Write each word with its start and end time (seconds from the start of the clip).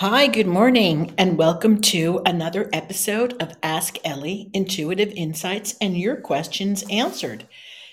Hi, 0.00 0.26
good 0.26 0.46
morning, 0.46 1.14
and 1.16 1.38
welcome 1.38 1.80
to 1.80 2.20
another 2.26 2.68
episode 2.70 3.34
of 3.42 3.56
Ask 3.62 3.96
Ellie 4.04 4.50
Intuitive 4.52 5.10
Insights 5.16 5.74
and 5.80 5.96
Your 5.96 6.16
Questions 6.16 6.84
Answered. 6.90 7.48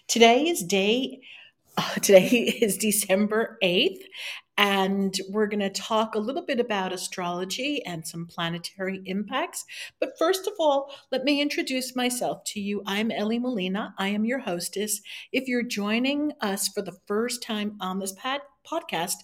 Today 0.10 0.50
is 0.50 0.64
day 0.64 1.22
uh, 1.78 1.94
today 2.02 2.28
is 2.28 2.78
December 2.78 3.58
8th, 3.64 4.02
and 4.58 5.18
we're 5.30 5.48
going 5.48 5.62
to 5.62 5.70
talk 5.70 6.16
a 6.16 6.20
little 6.20 6.46
bit 6.46 6.60
about 6.60 6.92
astrology 6.92 7.82
and 7.86 8.06
some 8.06 8.28
planetary 8.28 9.02
impacts. 9.06 9.64
But 10.02 10.18
first 10.20 10.46
of 10.46 10.56
all, 10.60 10.94
let 11.10 11.24
me 11.24 11.40
introduce 11.40 11.96
myself 11.96 12.44
to 12.48 12.60
you. 12.60 12.84
I'm 12.86 13.12
Ellie 13.12 13.40
Molina. 13.40 13.96
I 13.98 14.10
am 14.10 14.26
your 14.26 14.40
hostess. 14.40 15.00
If 15.32 15.48
you're 15.48 15.64
joining 15.64 16.34
us 16.42 16.68
for 16.68 16.82
the 16.82 16.98
first 17.08 17.42
time 17.42 17.78
on 17.80 18.00
this 18.00 18.12
pad- 18.12 18.42
podcast, 18.70 19.16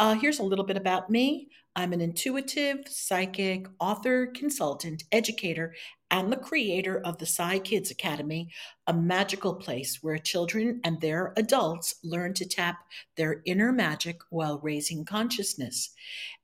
uh, 0.00 0.16
here's 0.16 0.40
a 0.40 0.44
little 0.44 0.66
bit 0.66 0.76
about 0.76 1.08
me. 1.08 1.50
I'm 1.78 1.92
an 1.92 2.00
intuitive, 2.00 2.88
psychic, 2.88 3.66
author, 3.78 4.28
consultant, 4.28 5.04
educator, 5.12 5.74
and 6.10 6.32
the 6.32 6.38
creator 6.38 7.02
of 7.04 7.18
the 7.18 7.26
Psi 7.26 7.58
Kids 7.58 7.90
Academy, 7.90 8.48
a 8.86 8.94
magical 8.94 9.54
place 9.54 10.02
where 10.02 10.16
children 10.16 10.80
and 10.84 10.98
their 11.02 11.34
adults 11.36 11.96
learn 12.02 12.32
to 12.34 12.48
tap 12.48 12.78
their 13.18 13.42
inner 13.44 13.72
magic 13.72 14.20
while 14.30 14.58
raising 14.60 15.04
consciousness. 15.04 15.90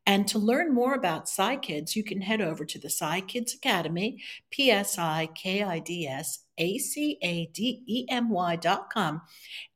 And 0.04 0.28
to 0.28 0.38
learn 0.38 0.74
more 0.74 0.92
about 0.92 1.30
Psi 1.30 1.56
Kids, 1.56 1.96
you 1.96 2.04
can 2.04 2.20
head 2.20 2.42
over 2.42 2.66
to 2.66 2.78
the 2.78 2.90
Psi 2.90 3.22
Kids 3.22 3.54
Academy, 3.54 4.18
P 4.50 4.70
S 4.70 4.98
I 4.98 5.30
K 5.34 5.62
I 5.62 5.78
D 5.78 6.06
S 6.06 6.40
A 6.58 6.76
C 6.76 7.16
A 7.22 7.46
D 7.46 7.82
E 7.86 8.04
M 8.10 8.28
Y 8.28 8.56
dot 8.56 8.92
com, 8.92 9.22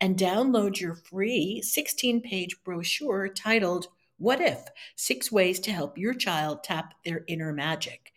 and 0.03 0.19
download 0.19 0.81
your 0.81 0.97
free 0.97 1.63
16 1.63 2.21
page 2.21 2.63
brochure 2.63 3.29
titled 3.29 3.87
what 4.19 4.41
If? 4.41 4.63
Six 4.97 5.31
Ways 5.31 5.61
to 5.61 5.73
Help 5.73 5.99
Your 5.99 6.15
Child 6.15 6.65
Tap 6.65 6.95
Their 7.05 7.25
Inner 7.27 7.53
Magic. 7.53 8.13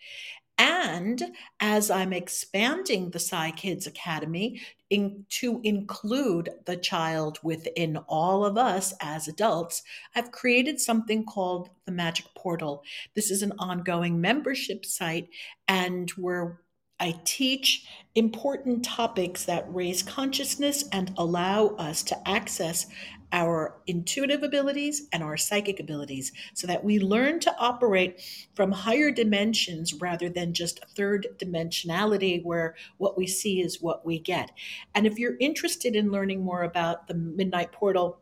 And 0.58 1.24
as 1.62 1.90
I'm 1.90 2.12
expanding 2.12 3.12
the 3.12 3.20
Psi 3.20 3.52
Kids 3.52 3.88
Academy 3.88 4.60
in, 4.90 5.26
to 5.30 5.62
include 5.64 6.50
the 6.66 6.76
child 6.76 7.40
within 7.44 7.96
all 8.10 8.44
of 8.44 8.58
us 8.58 8.94
as 9.00 9.30
adults, 9.30 9.84
I've 10.16 10.34
created 10.34 10.82
something 10.82 11.26
called 11.26 11.70
the 11.86 11.94
Magic 11.94 12.26
Portal. 12.36 12.84
This 13.16 13.32
is 13.32 13.42
an 13.42 13.54
ongoing 13.58 14.20
membership 14.20 14.86
site, 14.86 15.30
and 15.70 16.10
where 16.12 16.60
I 17.00 17.16
teach 17.24 17.88
important 18.16 18.84
topics 18.84 19.46
that 19.46 19.74
raise 19.74 20.04
consciousness 20.04 20.84
and 20.92 21.14
allow 21.18 21.68
us 21.78 22.04
to 22.04 22.30
access 22.30 22.88
our 23.32 23.76
intuitive 23.88 24.44
abilities 24.44 25.08
and 25.12 25.24
our 25.24 25.38
psychic 25.38 25.80
abilities 25.80 26.32
so 26.54 26.68
that 26.68 26.84
we 26.84 27.00
learn 27.00 27.40
to 27.40 27.56
operate 27.58 28.22
from 28.56 28.72
higher 28.72 29.12
dimensions 29.12 29.94
rather 29.94 30.30
than 30.30 30.54
just 30.54 30.84
third 30.96 31.28
dimensionality 31.38 32.44
where 32.44 32.76
what 32.98 33.18
we 33.18 33.28
see 33.28 33.62
is 33.62 33.82
what 33.82 34.06
we 34.06 34.20
get. 34.20 34.52
And 34.96 35.06
if 35.06 35.20
you're 35.20 35.38
interested 35.40 35.96
in 35.96 36.12
learning 36.12 36.44
more 36.44 36.64
about 36.64 37.08
the 37.08 37.14
Midnight 37.14 37.72
Portal, 37.72 38.20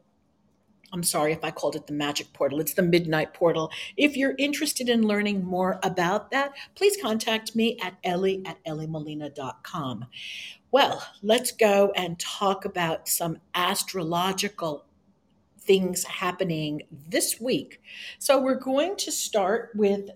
I'm 0.93 1.03
sorry 1.03 1.33
if 1.33 1.43
I 1.43 1.51
called 1.51 1.75
it 1.75 1.87
the 1.87 1.93
magic 1.93 2.31
portal. 2.31 2.61
It's 2.61 2.73
the 2.73 2.81
midnight 2.81 3.33
portal. 3.33 3.71
If 3.97 4.15
you're 4.15 4.35
interested 4.37 4.87
in 4.87 5.05
learning 5.05 5.43
more 5.43 5.79
about 5.83 6.31
that, 6.31 6.53
please 6.75 6.97
contact 7.01 7.55
me 7.55 7.77
at 7.81 7.95
ellie 8.03 8.41
at 8.45 8.63
elliemolina.com. 8.63 10.05
Well, 10.71 11.03
let's 11.21 11.51
go 11.51 11.91
and 11.95 12.17
talk 12.19 12.63
about 12.63 13.07
some 13.09 13.39
astrological 13.53 14.86
things 15.67 16.03
happening 16.05 16.81
this 16.89 17.39
week. 17.39 17.81
So 18.17 18.41
we're 18.41 18.55
going 18.59 18.95
to 18.97 19.11
start 19.11 19.71
with 19.75 20.09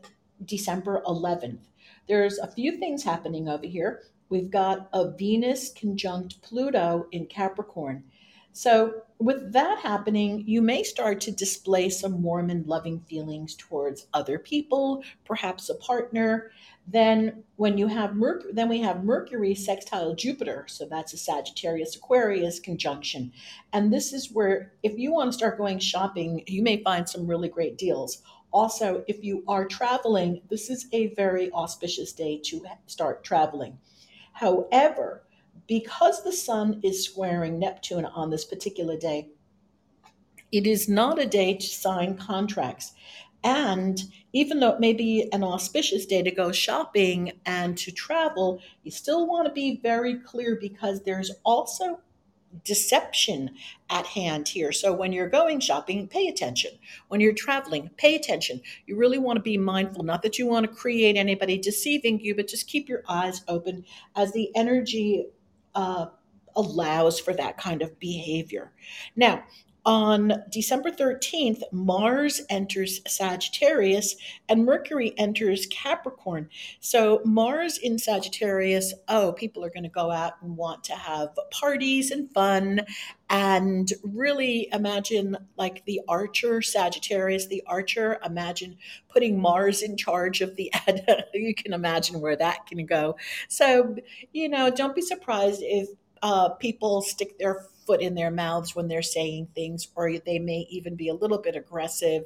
December 0.45 1.03
11th. 1.05 1.59
There's 2.07 2.39
a 2.39 2.51
few 2.51 2.77
things 2.77 3.03
happening 3.03 3.47
over 3.47 3.67
here. 3.67 4.01
We've 4.29 4.49
got 4.49 4.89
a 4.93 5.11
Venus 5.11 5.71
conjunct 5.77 6.41
Pluto 6.41 7.07
in 7.11 7.25
Capricorn. 7.25 8.05
So, 8.53 9.03
with 9.17 9.53
that 9.53 9.79
happening, 9.79 10.43
you 10.47 10.61
may 10.61 10.83
start 10.83 11.21
to 11.21 11.31
display 11.31 11.89
some 11.89 12.23
warm 12.23 12.49
and 12.49 12.65
loving 12.65 12.99
feelings 13.01 13.55
towards 13.55 14.07
other 14.13 14.39
people, 14.39 15.03
perhaps 15.25 15.69
a 15.69 15.75
partner. 15.75 16.51
Then, 16.87 17.43
when 17.55 17.77
you 17.77 17.87
have 17.87 18.15
Mercury, 18.15 18.51
then 18.53 18.67
we 18.67 18.81
have 18.81 19.03
Mercury 19.03 19.55
sextile 19.55 20.15
Jupiter. 20.15 20.65
So 20.67 20.85
that's 20.85 21.13
a 21.13 21.17
Sagittarius 21.17 21.95
Aquarius 21.95 22.59
conjunction. 22.59 23.31
And 23.71 23.93
this 23.93 24.11
is 24.11 24.31
where, 24.33 24.73
if 24.83 24.97
you 24.97 25.13
want 25.13 25.31
to 25.31 25.37
start 25.37 25.57
going 25.57 25.79
shopping, 25.79 26.43
you 26.47 26.61
may 26.63 26.83
find 26.83 27.07
some 27.07 27.27
really 27.27 27.49
great 27.49 27.77
deals. 27.77 28.21
Also, 28.51 29.05
if 29.07 29.23
you 29.23 29.43
are 29.47 29.65
traveling, 29.65 30.41
this 30.49 30.69
is 30.69 30.87
a 30.91 31.13
very 31.13 31.51
auspicious 31.53 32.11
day 32.11 32.41
to 32.45 32.65
start 32.87 33.23
traveling. 33.23 33.77
However, 34.33 35.23
because 35.67 36.23
the 36.23 36.33
sun 36.33 36.81
is 36.83 37.05
squaring 37.05 37.59
Neptune 37.59 38.05
on 38.05 38.29
this 38.29 38.45
particular 38.45 38.97
day, 38.97 39.29
it 40.51 40.67
is 40.67 40.89
not 40.89 41.19
a 41.19 41.25
day 41.25 41.53
to 41.53 41.65
sign 41.65 42.17
contracts. 42.17 42.93
And 43.43 43.99
even 44.33 44.59
though 44.59 44.71
it 44.71 44.79
may 44.79 44.93
be 44.93 45.29
an 45.31 45.43
auspicious 45.43 46.05
day 46.05 46.21
to 46.21 46.31
go 46.31 46.51
shopping 46.51 47.31
and 47.45 47.77
to 47.77 47.91
travel, 47.91 48.61
you 48.83 48.91
still 48.91 49.27
want 49.27 49.47
to 49.47 49.53
be 49.53 49.79
very 49.81 50.19
clear 50.19 50.57
because 50.59 51.03
there's 51.03 51.31
also 51.43 51.99
deception 52.65 53.51
at 53.89 54.05
hand 54.05 54.47
here. 54.47 54.71
So 54.71 54.93
when 54.93 55.13
you're 55.13 55.29
going 55.29 55.59
shopping, 55.61 56.07
pay 56.07 56.27
attention. 56.27 56.71
When 57.07 57.21
you're 57.21 57.33
traveling, 57.33 57.89
pay 57.97 58.15
attention. 58.15 58.61
You 58.85 58.97
really 58.97 59.17
want 59.17 59.37
to 59.37 59.41
be 59.41 59.57
mindful, 59.57 60.03
not 60.03 60.21
that 60.23 60.37
you 60.37 60.45
want 60.45 60.65
to 60.65 60.75
create 60.75 61.15
anybody 61.15 61.57
deceiving 61.57 62.19
you, 62.19 62.35
but 62.35 62.47
just 62.47 62.67
keep 62.67 62.89
your 62.89 63.03
eyes 63.07 63.41
open 63.47 63.85
as 64.15 64.33
the 64.33 64.51
energy 64.55 65.27
uh, 65.75 66.07
allows 66.55 67.19
for 67.19 67.33
that 67.33 67.57
kind 67.57 67.81
of 67.81 67.97
behavior. 67.99 68.71
Now, 69.15 69.43
on 69.85 70.43
December 70.51 70.91
13th, 70.91 71.61
Mars 71.71 72.41
enters 72.49 73.01
Sagittarius 73.07 74.15
and 74.47 74.63
Mercury 74.63 75.13
enters 75.17 75.65
Capricorn. 75.67 76.49
So, 76.79 77.21
Mars 77.25 77.77
in 77.79 77.97
Sagittarius, 77.97 78.93
oh, 79.07 79.33
people 79.33 79.65
are 79.65 79.71
going 79.71 79.83
to 79.83 79.89
go 79.89 80.11
out 80.11 80.33
and 80.41 80.55
want 80.55 80.83
to 80.85 80.93
have 80.93 81.29
parties 81.49 82.11
and 82.11 82.31
fun 82.31 82.81
and 83.29 83.91
really 84.03 84.67
imagine 84.71 85.37
like 85.57 85.83
the 85.85 86.01
archer, 86.07 86.61
Sagittarius, 86.61 87.47
the 87.47 87.63
archer. 87.65 88.19
Imagine 88.23 88.77
putting 89.09 89.39
Mars 89.39 89.81
in 89.81 89.97
charge 89.97 90.41
of 90.41 90.55
the, 90.57 90.71
you 91.33 91.55
can 91.55 91.73
imagine 91.73 92.21
where 92.21 92.35
that 92.35 92.67
can 92.67 92.85
go. 92.85 93.15
So, 93.47 93.95
you 94.31 94.47
know, 94.47 94.69
don't 94.69 94.95
be 94.95 95.01
surprised 95.01 95.61
if 95.63 95.87
uh, 96.21 96.49
people 96.49 97.01
stick 97.01 97.37
their 97.39 97.65
foot 97.85 98.01
in 98.01 98.15
their 98.15 98.31
mouths 98.31 98.75
when 98.75 98.87
they're 98.87 99.01
saying 99.01 99.47
things, 99.55 99.87
or 99.95 100.17
they 100.19 100.39
may 100.39 100.67
even 100.69 100.95
be 100.95 101.09
a 101.09 101.13
little 101.13 101.39
bit 101.39 101.55
aggressive. 101.55 102.23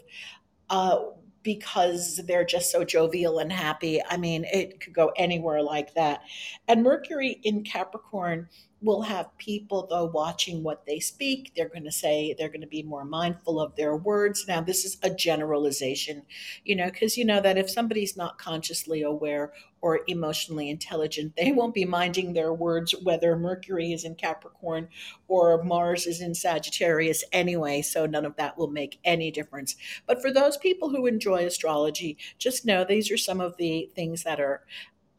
Uh, 0.70 1.00
because 1.46 2.20
they're 2.26 2.44
just 2.44 2.72
so 2.72 2.84
jovial 2.84 3.38
and 3.38 3.52
happy. 3.52 4.02
I 4.10 4.18
mean, 4.18 4.46
it 4.46 4.80
could 4.80 4.94
go 4.94 5.12
anywhere 5.16 5.62
like 5.62 5.94
that. 5.94 6.22
And 6.68 6.82
Mercury 6.82 7.40
in 7.44 7.64
Capricorn 7.64 8.50
will 8.86 9.02
have 9.02 9.36
people 9.38 9.88
though 9.90 10.06
watching 10.06 10.62
what 10.62 10.86
they 10.86 11.00
speak 11.00 11.52
they're 11.56 11.70
going 11.70 11.84
to 11.84 11.92
say 11.92 12.36
they're 12.38 12.50
going 12.50 12.62
to 12.62 12.68
be 12.68 12.84
more 12.84 13.04
mindful 13.04 13.60
of 13.60 13.76
their 13.76 13.96
words 13.96 14.46
now 14.48 14.62
this 14.62 14.86
is 14.86 14.98
a 15.02 15.10
generalization 15.10 16.22
you 16.64 16.76
know 16.76 16.86
because 16.86 17.18
you 17.18 17.26
know 17.26 17.42
that 17.42 17.58
if 17.58 17.70
somebody's 17.70 18.16
not 18.16 18.38
consciously 18.38 19.02
aware 19.02 19.54
or 19.86 20.00
emotionally 20.08 20.68
intelligent. 20.68 21.36
They 21.36 21.52
won't 21.52 21.76
be 21.76 21.86
minding 21.86 22.34
their 22.34 22.52
words 22.52 22.96
whether 23.04 23.36
mercury 23.36 23.94
is 23.94 24.04
in 24.04 24.16
capricorn 24.16 24.88
or 25.28 25.64
mars 25.64 26.08
is 26.08 26.22
in 26.22 26.34
sagittarius 26.34 27.24
anyway 27.32 27.84
so 27.84 28.08
none 28.08 28.26
of 28.26 28.36
that 28.38 28.58
will 28.58 28.72
make 28.72 28.98
any 29.04 29.30
difference. 29.30 29.76
But 30.08 30.24
for 30.24 30.32
those 30.34 30.58
people 30.58 30.90
who 30.90 31.06
enjoy 31.06 31.46
astrology 31.46 32.18
just 32.40 32.66
know 32.66 32.84
these 32.84 33.12
are 33.12 33.18
some 33.18 33.40
of 33.40 33.58
the 33.58 33.92
things 33.94 34.24
that 34.24 34.40
are 34.40 34.66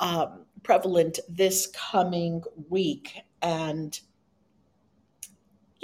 um, 0.01 0.41
prevalent 0.65 1.21
this 1.29 1.69
coming 1.69 2.43
week. 2.69 3.21
And 3.43 3.97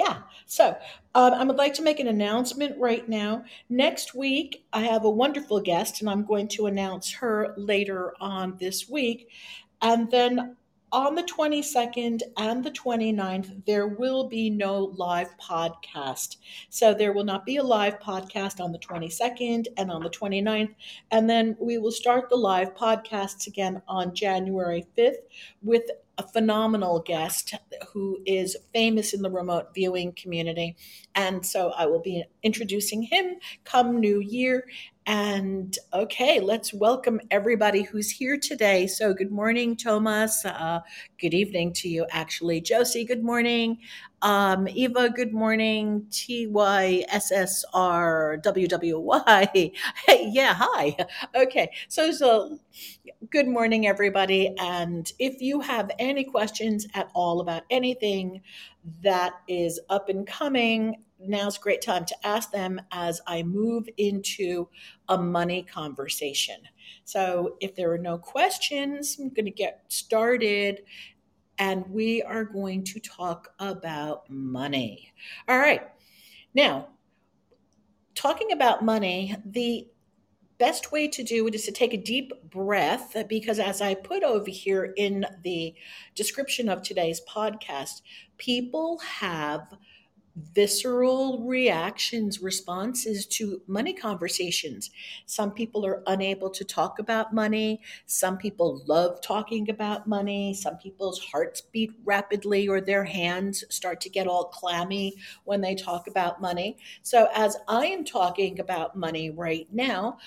yeah, 0.03 0.19
so 0.47 0.77
um, 1.15 1.35
I 1.35 1.45
would 1.45 1.57
like 1.57 1.75
to 1.75 1.83
make 1.83 2.01
an 2.01 2.09
announcement 2.09 2.79
right 2.79 3.09
now. 3.09 3.45
Next 3.69 4.15
week, 4.15 4.65
I 4.73 4.81
have 4.83 5.05
a 5.05 5.11
wonderful 5.11 5.61
guest, 5.61 6.01
and 6.01 6.11
I'm 6.11 6.25
going 6.25 6.49
to 6.49 6.67
announce 6.67 7.13
her 7.13 7.55
later 7.57 8.15
on 8.21 8.57
this 8.59 8.89
week. 8.89 9.29
And 9.81 10.11
then 10.11 10.57
on 10.93 11.15
the 11.15 11.23
22nd 11.23 12.21
and 12.37 12.63
the 12.63 12.71
29th, 12.71 13.65
there 13.65 13.87
will 13.87 14.29
be 14.29 14.51
no 14.51 14.93
live 14.97 15.31
podcast. 15.39 16.37
So 16.69 16.93
there 16.93 17.13
will 17.13 17.25
not 17.25 17.47
be 17.47 17.57
a 17.57 17.63
live 17.63 17.99
podcast 17.99 18.61
on 18.61 18.73
the 18.73 18.79
22nd 18.79 19.69
and 19.79 19.91
on 19.91 20.03
the 20.03 20.11
29th. 20.11 20.75
And 21.11 21.31
then 21.31 21.57
we 21.59 21.79
will 21.79 21.93
start 21.93 22.29
the 22.29 22.37
live 22.37 22.75
podcasts 22.75 23.47
again 23.47 23.81
on 23.89 24.15
January 24.15 24.85
5th 24.99 25.23
with 25.63 25.85
a 26.19 26.29
phenomenal 26.29 27.01
guest 27.01 27.55
who 27.93 28.19
is 28.27 28.57
famous 28.75 29.15
in 29.15 29.23
the 29.23 29.31
remote 29.31 29.75
viewing 29.75 30.13
community. 30.13 30.77
And 31.15 31.45
so 31.45 31.71
I 31.71 31.87
will 31.87 32.03
be 32.03 32.25
introducing 32.43 33.03
him 33.03 33.37
come 33.65 34.01
New 34.01 34.21
Year. 34.21 34.67
And 35.05 35.77
okay, 35.93 36.39
let's 36.39 36.73
welcome 36.73 37.21
everybody 37.31 37.83
who's 37.83 38.11
here 38.11 38.39
today. 38.39 38.87
So, 38.87 39.13
good 39.13 39.33
morning, 39.33 39.77
Thomas. 39.77 40.45
Uh, 40.45 40.81
good 41.21 41.35
evening 41.35 41.73
to 41.75 41.89
you, 41.89 42.07
actually. 42.11 42.61
Josie, 42.61 43.05
good 43.05 43.25
morning. 43.25 43.79
Um, 44.23 44.69
Eva, 44.69 45.11
good 45.11 45.33
morning. 45.33 46.07
T 46.11 46.47
Y 46.47 47.05
S 47.09 47.33
S 47.33 47.65
R 47.75 48.37
W 48.39 48.69
W 48.69 48.99
Y. 49.01 49.73
Hey, 50.07 50.29
yeah, 50.31 50.55
hi. 50.57 50.97
Okay, 51.35 51.71
so, 51.89 52.13
so 52.13 52.59
good 53.31 53.49
morning, 53.49 53.87
everybody. 53.87 54.55
And 54.59 55.11
if 55.19 55.43
you 55.43 55.61
have 55.61 55.91
any 55.99 56.25
questions 56.25 56.87
at 56.95 57.11
all 57.15 57.41
about 57.41 57.63
anything 57.71 58.43
that 59.03 59.35
is 59.49 59.81
up 59.91 60.09
and 60.09 60.25
coming, 60.27 61.03
now's 61.19 61.57
a 61.59 61.61
great 61.61 61.83
time 61.83 62.05
to 62.05 62.27
ask 62.27 62.53
them 62.53 62.81
as 62.93 63.21
I 63.27 63.43
move 63.43 63.89
into 63.97 64.69
a 65.09 65.19
money 65.19 65.65
conversation. 65.65 66.57
So, 67.05 67.57
if 67.61 67.75
there 67.75 67.91
are 67.93 67.99
no 67.99 68.19
questions, 68.19 69.17
I'm 69.21 69.31
going 69.31 69.47
to 69.47 69.51
get 69.51 69.83
started 69.89 70.83
and 71.59 71.87
we 71.89 72.23
are 72.23 72.45
going 72.45 72.85
to 72.85 73.01
talk 73.01 73.53
about 73.59 74.29
money. 74.31 75.13
All 75.49 75.59
right. 75.59 75.83
Now, 76.55 76.89
talking 78.15 78.53
about 78.53 78.85
money, 78.85 79.37
the 79.45 79.89
best 80.59 80.93
way 80.93 81.09
to 81.09 81.25
do 81.25 81.47
it 81.47 81.55
is 81.55 81.65
to 81.65 81.73
take 81.73 81.93
a 81.93 81.97
deep 81.97 82.33
breath 82.51 83.17
because 83.29 83.59
as 83.59 83.81
I 83.83 83.95
put 83.95 84.23
over 84.23 84.49
here 84.49 84.93
in 84.97 85.27
the 85.43 85.75
description 86.15 86.69
of 86.69 86.83
today's 86.83 87.21
podcast, 87.29 88.03
people 88.39 88.99
have 88.99 89.67
visceral 90.37 91.45
reactions, 91.47 92.41
responses 92.41 93.27
to 93.27 93.61
money 93.67 93.93
conversations. 93.93 94.91
Some 95.27 95.53
people 95.53 95.85
are 95.85 96.03
unable 96.07 96.51
to 96.51 96.65
talk 96.65 96.99
about 96.99 97.35
money. 97.35 97.81
Some 98.07 98.39
people 98.39 98.83
love 98.87 99.21
talking 99.21 99.69
about 99.69 100.07
money. 100.07 100.55
Some 100.55 100.77
people's 100.77 101.23
hearts 101.23 101.61
beat 101.61 101.93
rapidly 102.05 102.67
or 102.69 102.81
their 102.81 103.05
hands 103.05 103.65
start 103.69 104.01
to 104.03 104.09
get 104.09 104.27
all 104.27 104.45
clammy 104.45 105.15
when 105.45 105.61
they 105.61 105.75
talk 105.75 106.07
about 106.07 106.41
money. 106.41 106.79
So, 107.03 107.29
as 107.35 107.57
I 107.69 107.87
am 107.87 108.05
talking 108.05 108.61
about 108.61 108.97
money 108.97 109.31
right 109.31 109.67
now, 109.71 110.19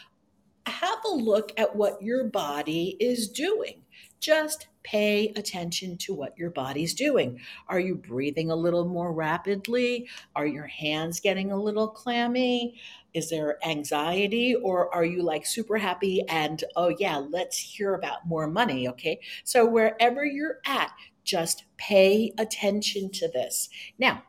have 0.68 1.00
a 1.06 1.14
look 1.14 1.52
at 1.58 1.76
what 1.76 2.02
your 2.02 2.26
body 2.26 2.96
is 3.00 3.30
doing. 3.30 3.82
Just 4.20 4.68
pay 4.86 5.30
attention 5.36 5.98
to 5.98 6.14
what 6.14 6.38
your 6.38 6.52
body's 6.52 6.94
doing. 6.94 7.40
Are 7.68 7.80
you 7.80 7.96
breathing 7.96 8.52
a 8.52 8.56
little 8.56 8.86
more 8.86 9.12
rapidly? 9.12 10.08
Are 10.36 10.46
your 10.46 10.68
hands 10.68 11.20
getting 11.20 11.52
a 11.52 11.62
little 11.62 11.88
clammy? 11.88 12.80
Is 13.14 13.30
there 13.30 13.58
anxiety 13.66 14.56
or 14.56 14.94
are 14.94 15.06
you 15.06 15.24
like 15.24 15.46
super 15.46 15.78
happy 15.78 16.22
and 16.30 16.64
oh 16.76 16.90
yeah, 17.00 17.18
let's 17.18 17.58
hear 17.58 17.96
about 17.96 18.28
more 18.28 18.48
money, 18.48 18.88
okay? 18.90 19.20
So 19.44 19.66
wherever 19.66 20.24
you're 20.24 20.60
at, 20.66 20.92
just 21.24 21.66
pay 21.78 22.32
attention 22.38 23.10
to 23.14 23.28
this. 23.30 23.70
Now, 23.98 24.24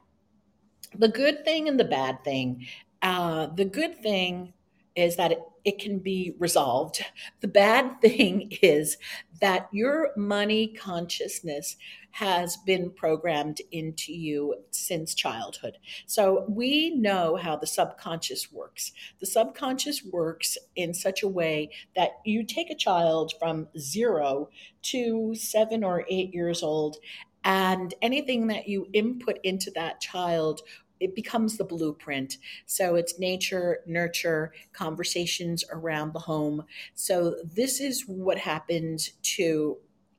the 0.96 1.08
good 1.08 1.44
thing 1.44 1.68
and 1.68 1.78
the 1.78 1.84
bad 1.84 2.24
thing. 2.24 2.66
Uh, 3.02 3.48
the 3.48 3.66
good 3.66 3.98
thing 3.98 4.54
is 4.94 5.16
that 5.16 5.32
it, 5.32 5.40
it 5.66 5.80
can 5.80 5.98
be 5.98 6.32
resolved. 6.38 7.04
The 7.40 7.48
bad 7.48 8.00
thing 8.00 8.52
is 8.62 8.96
that 9.42 9.68
your 9.72 10.12
money 10.16 10.68
consciousness 10.68 11.76
has 12.12 12.56
been 12.64 12.90
programmed 12.90 13.60
into 13.72 14.14
you 14.14 14.54
since 14.70 15.12
childhood. 15.14 15.76
So 16.06 16.46
we 16.48 16.94
know 16.94 17.36
how 17.36 17.56
the 17.56 17.66
subconscious 17.66 18.50
works. 18.50 18.92
The 19.20 19.26
subconscious 19.26 20.02
works 20.02 20.56
in 20.76 20.94
such 20.94 21.22
a 21.22 21.28
way 21.28 21.72
that 21.94 22.12
you 22.24 22.44
take 22.44 22.70
a 22.70 22.74
child 22.74 23.34
from 23.38 23.68
zero 23.76 24.48
to 24.82 25.34
seven 25.34 25.84
or 25.84 26.06
eight 26.08 26.32
years 26.32 26.62
old, 26.62 26.96
and 27.44 27.92
anything 28.00 28.46
that 28.46 28.66
you 28.66 28.88
input 28.94 29.38
into 29.44 29.70
that 29.72 30.00
child 30.00 30.62
it 31.00 31.14
becomes 31.14 31.56
the 31.56 31.64
blueprint. 31.64 32.38
So 32.66 32.94
it's 32.94 33.18
nature, 33.18 33.80
nurture, 33.86 34.52
conversations 34.72 35.64
around 35.70 36.12
the 36.12 36.20
home. 36.20 36.64
So 36.94 37.36
this 37.44 37.80
is 37.80 38.04
what 38.06 38.38
happens 38.38 39.12
to 39.36 39.78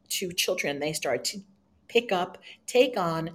to 0.09 0.31
children. 0.31 0.79
They 0.79 0.93
start 0.93 1.25
to 1.25 1.39
pick 1.87 2.11
up, 2.11 2.37
take 2.65 2.97
on, 2.97 3.31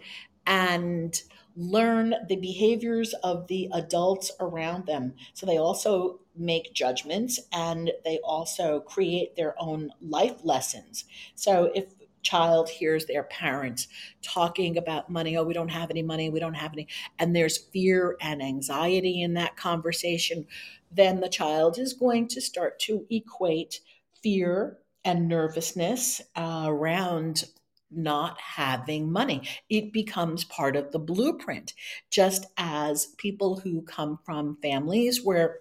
and 0.46 1.20
learn 1.54 2.14
the 2.28 2.36
behaviors 2.36 3.14
of 3.22 3.46
the 3.46 3.68
adults 3.74 4.30
around 4.40 4.86
them. 4.86 5.14
So 5.34 5.46
they 5.46 5.58
also 5.58 6.20
make 6.34 6.72
judgments 6.72 7.38
and 7.52 7.90
they 8.04 8.18
also 8.24 8.80
create 8.80 9.36
their 9.36 9.54
own 9.60 9.90
life 10.00 10.36
lessons. 10.44 11.04
So 11.34 11.70
if 11.74 11.84
child 12.22 12.68
hears 12.68 13.06
their 13.06 13.24
parents 13.24 13.88
talking 14.22 14.76
about 14.78 15.10
money 15.10 15.36
oh 15.36 15.42
we 15.42 15.54
don't 15.54 15.70
have 15.70 15.90
any 15.90 16.02
money 16.02 16.30
we 16.30 16.40
don't 16.40 16.54
have 16.54 16.72
any 16.72 16.86
and 17.18 17.34
there's 17.34 17.58
fear 17.58 18.16
and 18.20 18.42
anxiety 18.42 19.22
in 19.22 19.34
that 19.34 19.56
conversation 19.56 20.46
then 20.90 21.20
the 21.20 21.28
child 21.28 21.78
is 21.78 21.92
going 21.92 22.28
to 22.28 22.40
start 22.40 22.78
to 22.78 23.06
equate 23.10 23.80
fear 24.22 24.78
and 25.04 25.28
nervousness 25.28 26.20
uh, 26.36 26.64
around 26.66 27.44
not 27.94 28.40
having 28.40 29.12
money. 29.12 29.42
It 29.68 29.92
becomes 29.92 30.44
part 30.44 30.76
of 30.76 30.92
the 30.92 30.98
blueprint, 30.98 31.74
just 32.10 32.46
as 32.56 33.06
people 33.18 33.60
who 33.60 33.82
come 33.82 34.18
from 34.24 34.56
families 34.62 35.22
where 35.22 35.58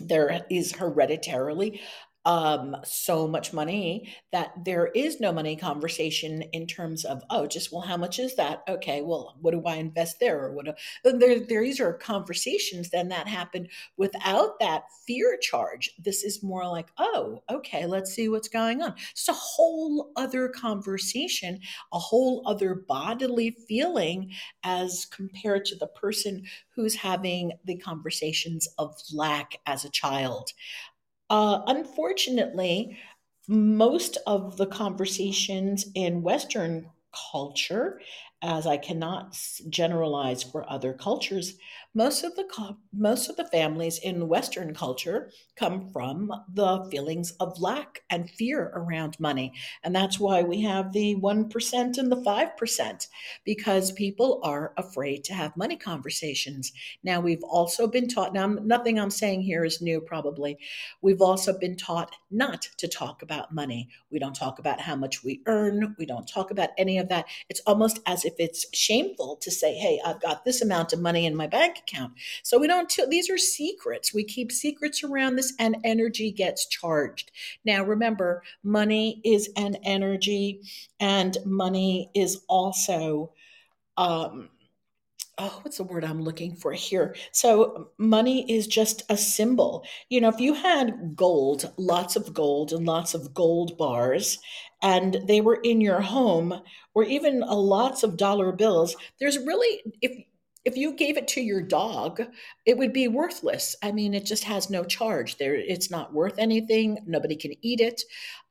there 0.00 0.46
is 0.50 0.72
hereditarily 0.72 1.80
um, 2.24 2.76
so 2.84 3.26
much 3.26 3.52
money 3.52 4.14
that 4.32 4.52
there 4.64 4.86
is 4.88 5.20
no 5.20 5.32
money 5.32 5.56
conversation 5.56 6.42
in 6.52 6.66
terms 6.66 7.04
of 7.04 7.22
oh 7.30 7.46
just 7.46 7.72
well 7.72 7.82
how 7.82 7.96
much 7.96 8.18
is 8.18 8.36
that? 8.36 8.62
Okay 8.68 9.02
well 9.02 9.36
what 9.40 9.52
do 9.52 9.62
I 9.64 9.76
invest 9.76 10.20
there? 10.20 10.38
or 10.44 10.52
what 10.52 10.66
do, 10.66 10.72
there, 11.04 11.40
there 11.40 11.62
these 11.62 11.80
are 11.80 11.92
conversations 11.94 12.90
then 12.90 13.08
that 13.08 13.26
happen 13.28 13.68
without 13.96 14.58
that 14.60 14.84
fear 15.06 15.38
charge. 15.40 15.90
This 15.98 16.22
is 16.24 16.42
more 16.42 16.66
like 16.66 16.88
oh 16.98 17.42
okay 17.50 17.86
let's 17.86 18.12
see 18.12 18.28
what's 18.28 18.48
going 18.48 18.82
on. 18.82 18.94
It's 19.12 19.28
a 19.28 19.32
whole 19.32 20.12
other 20.16 20.48
conversation 20.48 21.60
a 21.92 21.98
whole 21.98 22.42
other 22.46 22.74
bodily 22.74 23.56
feeling 23.68 24.30
as 24.64 25.06
compared 25.06 25.64
to 25.66 25.76
the 25.76 25.86
person 25.86 26.44
who's 26.74 26.94
having 26.94 27.52
the 27.64 27.76
conversations 27.76 28.68
of 28.78 28.94
lack 29.12 29.58
as 29.66 29.84
a 29.84 29.90
child 29.90 30.52
uh, 31.30 31.62
unfortunately, 31.66 32.98
most 33.48 34.18
of 34.26 34.56
the 34.56 34.66
conversations 34.66 35.86
in 35.94 36.22
Western 36.22 36.90
culture 37.32 38.00
as 38.42 38.66
I 38.66 38.76
cannot 38.76 39.36
generalize 39.68 40.42
for 40.42 40.70
other 40.70 40.92
cultures, 40.92 41.54
most 41.98 42.22
of 42.22 42.36
the 42.36 42.46
most 42.92 43.28
of 43.28 43.34
the 43.34 43.44
families 43.46 43.98
in 43.98 44.28
Western 44.28 44.72
culture 44.72 45.32
come 45.56 45.90
from 45.90 46.32
the 46.54 46.86
feelings 46.92 47.32
of 47.40 47.60
lack 47.60 48.02
and 48.08 48.30
fear 48.30 48.70
around 48.72 49.18
money, 49.18 49.52
and 49.82 49.96
that's 49.96 50.20
why 50.20 50.40
we 50.40 50.62
have 50.62 50.92
the 50.92 51.16
one 51.16 51.48
percent 51.48 51.98
and 51.98 52.12
the 52.12 52.22
five 52.22 52.56
percent 52.56 53.08
because 53.44 53.90
people 53.90 54.40
are 54.44 54.72
afraid 54.76 55.24
to 55.24 55.34
have 55.34 55.56
money 55.56 55.76
conversations. 55.76 56.72
Now 57.02 57.18
we've 57.18 57.42
also 57.42 57.88
been 57.88 58.06
taught. 58.06 58.32
Now 58.32 58.46
nothing 58.46 59.00
I'm 59.00 59.10
saying 59.10 59.42
here 59.42 59.64
is 59.64 59.82
new. 59.82 60.00
Probably 60.00 60.56
we've 61.02 61.20
also 61.20 61.58
been 61.58 61.76
taught 61.76 62.14
not 62.30 62.68
to 62.76 62.86
talk 62.86 63.22
about 63.22 63.52
money. 63.52 63.88
We 64.12 64.20
don't 64.20 64.36
talk 64.36 64.60
about 64.60 64.80
how 64.80 64.94
much 64.94 65.24
we 65.24 65.42
earn. 65.46 65.96
We 65.98 66.06
don't 66.06 66.28
talk 66.28 66.52
about 66.52 66.70
any 66.78 66.98
of 66.98 67.08
that. 67.08 67.24
It's 67.48 67.62
almost 67.66 67.98
as 68.06 68.24
if 68.24 68.34
it's 68.38 68.66
shameful 68.72 69.38
to 69.42 69.50
say, 69.50 69.74
hey, 69.74 70.00
I've 70.06 70.22
got 70.22 70.44
this 70.44 70.62
amount 70.62 70.92
of 70.92 71.00
money 71.00 71.26
in 71.26 71.34
my 71.34 71.48
bank 71.48 71.86
account. 71.88 72.12
So 72.42 72.58
we 72.58 72.66
don't, 72.66 72.88
t- 72.88 73.06
these 73.08 73.30
are 73.30 73.38
secrets. 73.38 74.12
We 74.12 74.24
keep 74.24 74.52
secrets 74.52 75.02
around 75.02 75.36
this 75.36 75.54
and 75.58 75.76
energy 75.84 76.30
gets 76.30 76.66
charged. 76.68 77.32
Now, 77.64 77.84
remember, 77.84 78.42
money 78.62 79.20
is 79.24 79.50
an 79.56 79.76
energy 79.84 80.60
and 81.00 81.36
money 81.44 82.10
is 82.14 82.42
also, 82.48 83.32
um, 83.96 84.50
oh, 85.38 85.60
what's 85.62 85.76
the 85.78 85.84
word 85.84 86.04
I'm 86.04 86.22
looking 86.22 86.56
for 86.56 86.72
here? 86.72 87.14
So, 87.32 87.90
money 87.98 88.50
is 88.50 88.66
just 88.66 89.02
a 89.08 89.16
symbol. 89.16 89.84
You 90.08 90.20
know, 90.20 90.28
if 90.28 90.40
you 90.40 90.54
had 90.54 91.14
gold, 91.16 91.72
lots 91.76 92.16
of 92.16 92.34
gold 92.34 92.72
and 92.72 92.86
lots 92.86 93.14
of 93.14 93.34
gold 93.34 93.78
bars, 93.78 94.38
and 94.82 95.18
they 95.26 95.40
were 95.40 95.60
in 95.62 95.80
your 95.80 96.00
home, 96.00 96.60
or 96.94 97.04
even 97.04 97.42
a 97.42 97.54
lots 97.54 98.02
of 98.02 98.16
dollar 98.16 98.52
bills, 98.52 98.96
there's 99.18 99.38
really, 99.38 99.82
if 100.00 100.24
if 100.64 100.76
you 100.76 100.94
gave 100.94 101.16
it 101.16 101.28
to 101.28 101.40
your 101.40 101.62
dog, 101.62 102.22
it 102.66 102.76
would 102.76 102.92
be 102.92 103.08
worthless. 103.08 103.76
I 103.82 103.92
mean, 103.92 104.14
it 104.14 104.26
just 104.26 104.44
has 104.44 104.70
no 104.70 104.84
charge. 104.84 105.36
There, 105.38 105.54
it's 105.54 105.90
not 105.90 106.12
worth 106.12 106.38
anything. 106.38 106.98
Nobody 107.06 107.36
can 107.36 107.52
eat 107.62 107.80
it. 107.80 108.02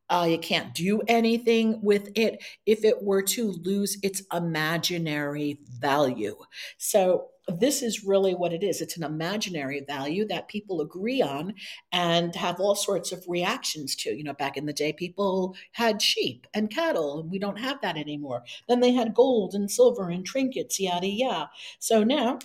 Uh, 0.09 0.27
you 0.29 0.37
can't 0.37 0.73
do 0.73 1.01
anything 1.07 1.79
with 1.81 2.09
it 2.15 2.43
if 2.65 2.83
it 2.83 3.03
were 3.03 3.21
to 3.21 3.51
lose 3.63 3.97
its 4.03 4.21
imaginary 4.33 5.59
value. 5.79 6.35
So, 6.77 7.29
this 7.49 7.81
is 7.81 8.03
really 8.03 8.35
what 8.35 8.51
it 8.51 8.61
is. 8.61 8.81
It's 8.81 8.97
an 8.97 9.03
imaginary 9.03 9.79
value 9.87 10.27
that 10.27 10.49
people 10.49 10.81
agree 10.81 11.21
on 11.21 11.53
and 11.93 12.35
have 12.35 12.59
all 12.59 12.75
sorts 12.75 13.13
of 13.13 13.23
reactions 13.27 13.95
to. 13.97 14.09
You 14.15 14.23
know, 14.25 14.33
back 14.33 14.57
in 14.57 14.65
the 14.65 14.73
day, 14.73 14.91
people 14.91 15.55
had 15.71 16.01
sheep 16.01 16.45
and 16.53 16.69
cattle, 16.69 17.21
and 17.21 17.31
we 17.31 17.39
don't 17.39 17.59
have 17.59 17.79
that 17.81 17.97
anymore. 17.97 18.43
Then 18.67 18.81
they 18.81 18.91
had 18.91 19.13
gold 19.13 19.53
and 19.53 19.71
silver 19.71 20.09
and 20.09 20.25
trinkets, 20.25 20.77
yada 20.79 21.07
yada. 21.07 21.49
So 21.79 22.03
now 22.03 22.39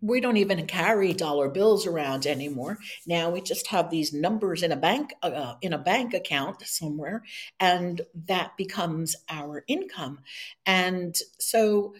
we 0.00 0.20
don't 0.20 0.36
even 0.36 0.66
carry 0.66 1.12
dollar 1.12 1.48
bills 1.48 1.86
around 1.86 2.26
anymore. 2.26 2.78
Now 3.06 3.30
we 3.30 3.40
just 3.40 3.68
have 3.68 3.90
these 3.90 4.12
numbers 4.12 4.62
in 4.62 4.72
a 4.72 4.76
bank 4.76 5.14
uh, 5.22 5.54
in 5.62 5.72
a 5.72 5.78
bank 5.78 6.14
account 6.14 6.62
somewhere, 6.66 7.22
and 7.58 8.00
that 8.26 8.56
becomes 8.56 9.16
our 9.28 9.64
income. 9.66 10.20
And 10.66 11.16
so 11.38 11.94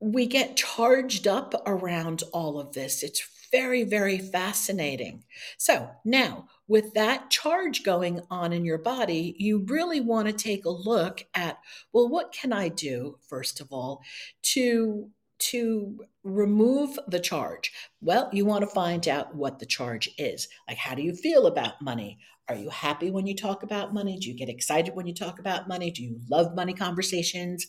we 0.00 0.26
get 0.26 0.56
charged 0.56 1.26
up 1.26 1.54
around 1.66 2.22
all 2.32 2.58
of 2.58 2.72
this. 2.72 3.02
It's 3.02 3.26
very, 3.50 3.84
very 3.84 4.18
fascinating. 4.18 5.24
So 5.56 5.90
now, 6.04 6.48
with 6.66 6.92
that 6.94 7.30
charge 7.30 7.82
going 7.82 8.20
on 8.30 8.52
in 8.52 8.64
your 8.64 8.78
body, 8.78 9.34
you 9.38 9.64
really 9.66 10.00
want 10.00 10.28
to 10.28 10.34
take 10.34 10.66
a 10.66 10.70
look 10.70 11.24
at 11.34 11.58
well, 11.92 12.08
what 12.08 12.32
can 12.32 12.52
I 12.52 12.68
do, 12.68 13.18
first 13.26 13.60
of 13.60 13.68
all, 13.72 14.02
to 14.42 15.10
to 15.38 16.04
remove 16.22 16.98
the 17.06 17.20
charge? 17.20 17.72
Well, 18.00 18.28
you 18.32 18.44
want 18.44 18.62
to 18.62 18.74
find 18.74 19.06
out 19.08 19.34
what 19.34 19.58
the 19.58 19.66
charge 19.66 20.10
is. 20.18 20.48
Like, 20.68 20.78
how 20.78 20.94
do 20.94 21.02
you 21.02 21.14
feel 21.14 21.46
about 21.46 21.80
money? 21.82 22.18
Are 22.48 22.54
you 22.54 22.70
happy 22.70 23.10
when 23.10 23.26
you 23.26 23.36
talk 23.36 23.62
about 23.62 23.92
money? 23.92 24.18
Do 24.18 24.28
you 24.28 24.34
get 24.34 24.48
excited 24.48 24.94
when 24.94 25.06
you 25.06 25.12
talk 25.12 25.38
about 25.38 25.68
money? 25.68 25.90
Do 25.90 26.02
you 26.02 26.18
love 26.30 26.54
money 26.54 26.72
conversations? 26.72 27.66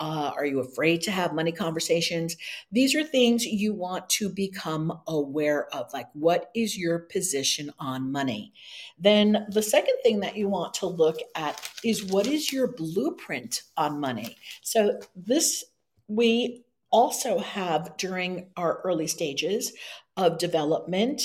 Uh, 0.00 0.32
are 0.34 0.46
you 0.46 0.60
afraid 0.60 1.02
to 1.02 1.10
have 1.10 1.34
money 1.34 1.52
conversations? 1.52 2.38
These 2.70 2.94
are 2.94 3.04
things 3.04 3.44
you 3.44 3.74
want 3.74 4.08
to 4.10 4.30
become 4.30 5.00
aware 5.06 5.66
of. 5.74 5.92
Like, 5.92 6.08
what 6.14 6.50
is 6.54 6.78
your 6.78 7.00
position 7.00 7.72
on 7.78 8.10
money? 8.10 8.54
Then, 8.98 9.46
the 9.50 9.62
second 9.62 9.96
thing 10.02 10.20
that 10.20 10.36
you 10.36 10.48
want 10.48 10.72
to 10.74 10.86
look 10.86 11.18
at 11.36 11.68
is 11.84 12.02
what 12.02 12.26
is 12.26 12.50
your 12.50 12.68
blueprint 12.68 13.62
on 13.76 14.00
money? 14.00 14.38
So, 14.62 14.98
this 15.14 15.62
we 16.08 16.64
also 16.92 17.38
have 17.38 17.96
during 17.96 18.50
our 18.56 18.80
early 18.84 19.06
stages 19.06 19.72
of 20.16 20.38
development 20.38 21.22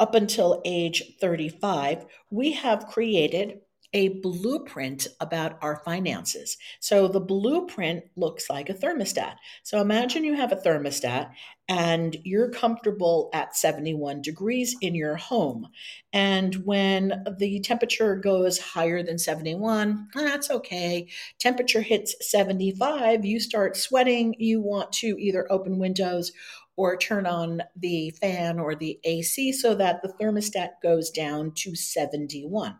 up 0.00 0.14
until 0.14 0.62
age 0.64 1.02
35, 1.20 2.06
we 2.30 2.52
have 2.52 2.86
created 2.86 3.60
a 3.92 4.08
blueprint 4.20 5.06
about 5.20 5.58
our 5.62 5.76
finances. 5.76 6.58
So 6.80 7.08
the 7.08 7.20
blueprint 7.20 8.04
looks 8.16 8.50
like 8.50 8.68
a 8.68 8.74
thermostat. 8.74 9.36
So 9.62 9.80
imagine 9.80 10.24
you 10.24 10.34
have 10.34 10.52
a 10.52 10.56
thermostat 10.56 11.30
and 11.68 12.16
you're 12.24 12.50
comfortable 12.50 13.30
at 13.32 13.56
71 13.56 14.22
degrees 14.22 14.76
in 14.80 14.94
your 14.94 15.16
home. 15.16 15.68
And 16.12 16.54
when 16.66 17.24
the 17.38 17.60
temperature 17.60 18.16
goes 18.16 18.58
higher 18.58 19.02
than 19.02 19.18
71, 19.18 20.08
that's 20.14 20.50
okay. 20.50 21.08
Temperature 21.38 21.82
hits 21.82 22.14
75, 22.20 23.24
you 23.24 23.40
start 23.40 23.76
sweating, 23.76 24.34
you 24.38 24.60
want 24.60 24.92
to 24.92 25.16
either 25.18 25.50
open 25.50 25.78
windows 25.78 26.32
or 26.76 26.96
turn 26.96 27.26
on 27.26 27.62
the 27.74 28.10
fan 28.10 28.58
or 28.58 28.74
the 28.74 29.00
AC 29.04 29.52
so 29.52 29.74
that 29.74 30.00
the 30.02 30.12
thermostat 30.20 30.80
goes 30.82 31.10
down 31.10 31.52
to 31.56 31.74
71. 31.74 32.76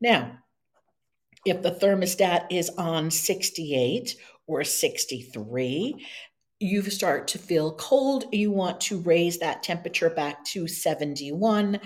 Now, 0.00 0.38
if 1.46 1.62
the 1.62 1.70
thermostat 1.70 2.46
is 2.50 2.70
on 2.70 3.10
68 3.10 4.16
or 4.46 4.64
63, 4.64 6.06
you 6.60 6.82
start 6.82 7.28
to 7.28 7.38
feel 7.38 7.74
cold. 7.76 8.26
You 8.32 8.50
want 8.50 8.82
to 8.82 9.00
raise 9.00 9.38
that 9.38 9.62
temperature 9.62 10.10
back 10.10 10.44
to 10.46 10.68
71. 10.68 11.80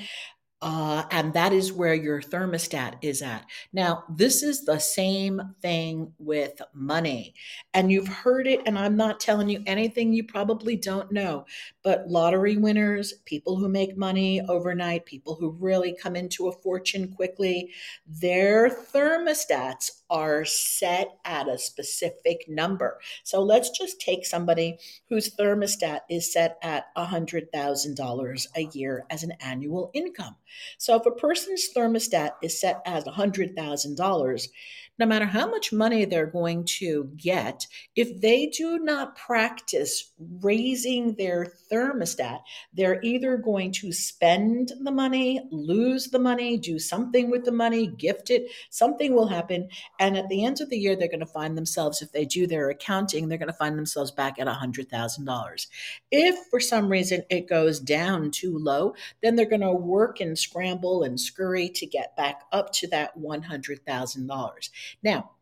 Uh, 0.64 1.04
and 1.10 1.34
that 1.34 1.52
is 1.52 1.74
where 1.74 1.92
your 1.92 2.22
thermostat 2.22 2.94
is 3.02 3.20
at. 3.20 3.44
Now, 3.74 4.04
this 4.08 4.42
is 4.42 4.64
the 4.64 4.78
same 4.78 5.54
thing 5.60 6.14
with 6.18 6.58
money. 6.72 7.34
And 7.74 7.92
you've 7.92 8.08
heard 8.08 8.46
it, 8.46 8.62
and 8.64 8.78
I'm 8.78 8.96
not 8.96 9.20
telling 9.20 9.50
you 9.50 9.62
anything 9.66 10.14
you 10.14 10.24
probably 10.24 10.74
don't 10.74 11.12
know. 11.12 11.44
But 11.82 12.08
lottery 12.08 12.56
winners, 12.56 13.12
people 13.26 13.56
who 13.56 13.68
make 13.68 13.98
money 13.98 14.40
overnight, 14.40 15.04
people 15.04 15.34
who 15.34 15.50
really 15.50 15.94
come 16.00 16.16
into 16.16 16.48
a 16.48 16.52
fortune 16.52 17.12
quickly, 17.12 17.70
their 18.06 18.70
thermostats 18.70 19.90
are 20.10 20.44
set 20.44 21.08
at 21.24 21.48
a 21.48 21.58
specific 21.58 22.44
number. 22.48 23.00
So 23.22 23.42
let's 23.42 23.70
just 23.70 24.00
take 24.00 24.26
somebody 24.26 24.78
whose 25.08 25.34
thermostat 25.34 26.00
is 26.10 26.32
set 26.32 26.58
at 26.62 26.84
$100,000 26.96 28.46
a 28.56 28.62
year 28.72 29.06
as 29.10 29.22
an 29.22 29.32
annual 29.40 29.90
income. 29.94 30.36
So 30.78 30.96
if 30.96 31.06
a 31.06 31.10
person's 31.10 31.68
thermostat 31.76 32.32
is 32.42 32.60
set 32.60 32.82
as 32.86 33.04
$100,000, 33.04 34.48
no 34.98 35.06
matter 35.06 35.26
how 35.26 35.50
much 35.50 35.72
money 35.72 36.04
they're 36.04 36.26
going 36.26 36.64
to 36.64 37.10
get, 37.16 37.66
if 37.96 38.20
they 38.20 38.46
do 38.46 38.78
not 38.78 39.16
practice 39.16 40.12
raising 40.40 41.14
their 41.16 41.46
thermostat, 41.70 42.40
they're 42.72 43.00
either 43.02 43.36
going 43.36 43.72
to 43.72 43.92
spend 43.92 44.72
the 44.80 44.92
money, 44.92 45.40
lose 45.50 46.08
the 46.08 46.18
money, 46.18 46.56
do 46.56 46.78
something 46.78 47.30
with 47.30 47.44
the 47.44 47.52
money, 47.52 47.86
gift 47.86 48.30
it, 48.30 48.50
something 48.70 49.14
will 49.14 49.26
happen. 49.26 49.68
And 49.98 50.16
at 50.16 50.28
the 50.28 50.44
end 50.44 50.60
of 50.60 50.70
the 50.70 50.78
year, 50.78 50.94
they're 50.94 51.08
going 51.08 51.20
to 51.20 51.26
find 51.26 51.56
themselves, 51.56 52.00
if 52.00 52.12
they 52.12 52.24
do 52.24 52.46
their 52.46 52.70
accounting, 52.70 53.28
they're 53.28 53.38
going 53.38 53.48
to 53.48 53.52
find 53.52 53.76
themselves 53.76 54.10
back 54.10 54.38
at 54.38 54.46
$100,000. 54.46 55.66
If 56.10 56.36
for 56.50 56.60
some 56.60 56.88
reason 56.88 57.22
it 57.30 57.48
goes 57.48 57.80
down 57.80 58.30
too 58.30 58.56
low, 58.56 58.94
then 59.22 59.34
they're 59.34 59.44
going 59.46 59.60
to 59.60 59.72
work 59.72 60.20
and 60.20 60.38
scramble 60.38 61.02
and 61.02 61.18
scurry 61.18 61.68
to 61.70 61.86
get 61.86 62.16
back 62.16 62.42
up 62.52 62.72
to 62.74 62.86
that 62.88 63.18
$100,000. 63.18 64.70
Now, 65.02 65.32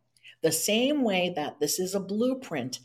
the 0.41 0.51
same 0.51 1.03
way 1.03 1.33
that 1.35 1.59
this 1.59 1.79
is 1.79 1.95
a 1.95 1.99
blueprint 1.99 2.79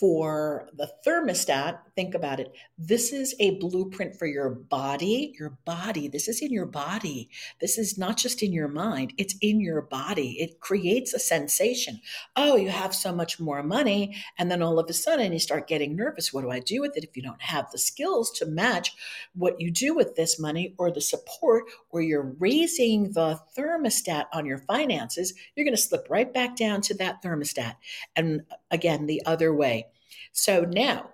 for 0.00 0.66
the 0.72 0.90
thermostat, 1.06 1.78
think 1.94 2.14
about 2.14 2.40
it. 2.40 2.50
This 2.78 3.12
is 3.12 3.34
a 3.38 3.58
blueprint 3.58 4.18
for 4.18 4.26
your 4.26 4.48
body. 4.48 5.34
Your 5.38 5.58
body, 5.66 6.08
this 6.08 6.26
is 6.26 6.40
in 6.40 6.50
your 6.50 6.64
body. 6.64 7.28
This 7.60 7.76
is 7.76 7.98
not 7.98 8.16
just 8.16 8.42
in 8.42 8.50
your 8.50 8.68
mind, 8.68 9.12
it's 9.18 9.36
in 9.42 9.60
your 9.60 9.82
body. 9.82 10.40
It 10.40 10.58
creates 10.60 11.12
a 11.12 11.18
sensation. 11.18 12.00
Oh, 12.34 12.56
you 12.56 12.70
have 12.70 12.94
so 12.94 13.12
much 13.12 13.38
more 13.38 13.62
money. 13.62 14.16
And 14.38 14.50
then 14.50 14.62
all 14.62 14.78
of 14.78 14.88
a 14.88 14.94
sudden 14.94 15.34
you 15.34 15.38
start 15.38 15.68
getting 15.68 15.94
nervous. 15.94 16.32
What 16.32 16.42
do 16.42 16.50
I 16.50 16.60
do 16.60 16.80
with 16.80 16.96
it 16.96 17.04
if 17.04 17.14
you 17.14 17.22
don't 17.22 17.42
have 17.42 17.70
the 17.70 17.78
skills 17.78 18.30
to 18.38 18.46
match 18.46 18.94
what 19.34 19.60
you 19.60 19.70
do 19.70 19.94
with 19.94 20.16
this 20.16 20.40
money 20.40 20.74
or 20.78 20.90
the 20.90 21.02
support, 21.02 21.64
or 21.90 22.00
you're 22.00 22.34
raising 22.38 23.12
the 23.12 23.38
thermostat 23.54 24.26
on 24.32 24.46
your 24.46 24.58
finances? 24.58 25.34
You're 25.54 25.64
going 25.64 25.76
to 25.76 25.82
slip 25.82 26.06
right 26.08 26.32
back 26.32 26.56
down 26.56 26.80
to 26.82 26.94
that 26.94 27.22
thermostat. 27.22 27.74
And 28.16 28.42
again, 28.70 29.04
the 29.04 29.22
other 29.26 29.52
way. 29.52 29.88
So 30.32 30.62
now, 30.62 31.10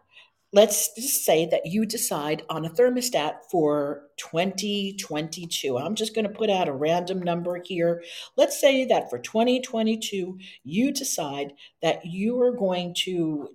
let's 0.53 0.95
just 0.95 1.25
say 1.25 1.47
that 1.47 1.67
you 1.67 1.85
decide 1.85 2.43
on 2.49 2.65
a 2.65 2.71
thermostat 2.71 3.39
for 3.51 4.05
2022. 4.17 5.77
I'm 5.77 5.95
just 5.95 6.15
going 6.15 6.27
to 6.27 6.33
put 6.33 6.51
out 6.51 6.69
a 6.69 6.73
random 6.73 7.21
number 7.21 7.61
here. 7.65 8.03
Let's 8.37 8.61
say 8.61 8.85
that 8.87 9.11
for 9.11 9.19
2022, 9.19 10.39
you 10.65 10.93
decide 10.93 11.53
that 11.83 12.07
you 12.07 12.41
are 12.41 12.53
going 12.53 12.95
to 13.05 13.51